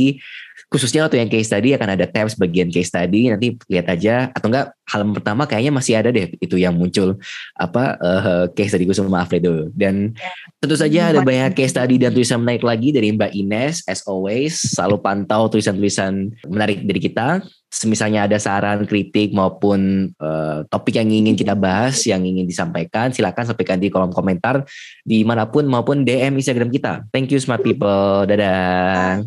khususnya 0.72 1.04
untuk 1.04 1.20
yang 1.20 1.28
case 1.28 1.48
study 1.52 1.76
akan 1.76 1.94
ada 1.94 2.08
tabs 2.08 2.36
bagian 2.36 2.72
case 2.72 2.88
study 2.88 3.28
nanti 3.28 3.56
lihat 3.68 3.86
aja. 3.92 4.32
Atau 4.32 4.48
enggak 4.48 4.72
hal 4.88 5.00
pertama 5.12 5.48
kayaknya 5.48 5.72
masih 5.72 5.94
ada 5.96 6.12
deh 6.12 6.32
itu 6.36 6.56
yang 6.60 6.76
muncul 6.76 7.16
apa 7.56 7.96
uh, 8.00 8.44
case 8.52 8.72
study 8.72 8.88
gue 8.88 8.96
sama 8.96 9.24
Alfredo. 9.24 9.68
Dan 9.72 10.16
tentu 10.58 10.76
saja 10.76 11.12
ada 11.12 11.20
banyak 11.20 11.56
case 11.56 11.72
study 11.76 12.00
dan 12.00 12.12
tulisan 12.12 12.40
menarik 12.40 12.64
lagi 12.64 12.88
dari 12.92 13.12
Mbak 13.12 13.32
Ines 13.32 13.84
as 13.88 14.04
always. 14.08 14.56
Selalu 14.60 15.00
pantau 15.04 15.48
tulisan-tulisan 15.52 16.32
menarik 16.48 16.84
dari 16.84 17.00
kita. 17.00 17.44
Semisalnya 17.72 18.28
ada 18.28 18.36
saran 18.36 18.84
kritik 18.84 19.32
maupun 19.32 20.12
uh, 20.20 20.60
topik 20.68 21.00
yang 21.00 21.08
ingin 21.08 21.32
kita 21.32 21.56
bahas 21.56 22.04
yang 22.04 22.20
ingin 22.20 22.44
disampaikan 22.44 23.16
silakan 23.16 23.48
sampaikan 23.48 23.80
di 23.80 23.88
kolom 23.88 24.12
komentar 24.12 24.60
di 25.00 25.24
mana 25.24 25.48
pun 25.48 25.64
maupun 25.64 26.04
DM 26.04 26.36
Instagram 26.36 26.68
kita. 26.68 27.08
Thank 27.08 27.32
you 27.32 27.40
smart 27.40 27.64
people. 27.64 28.28
Dadah 28.28 29.24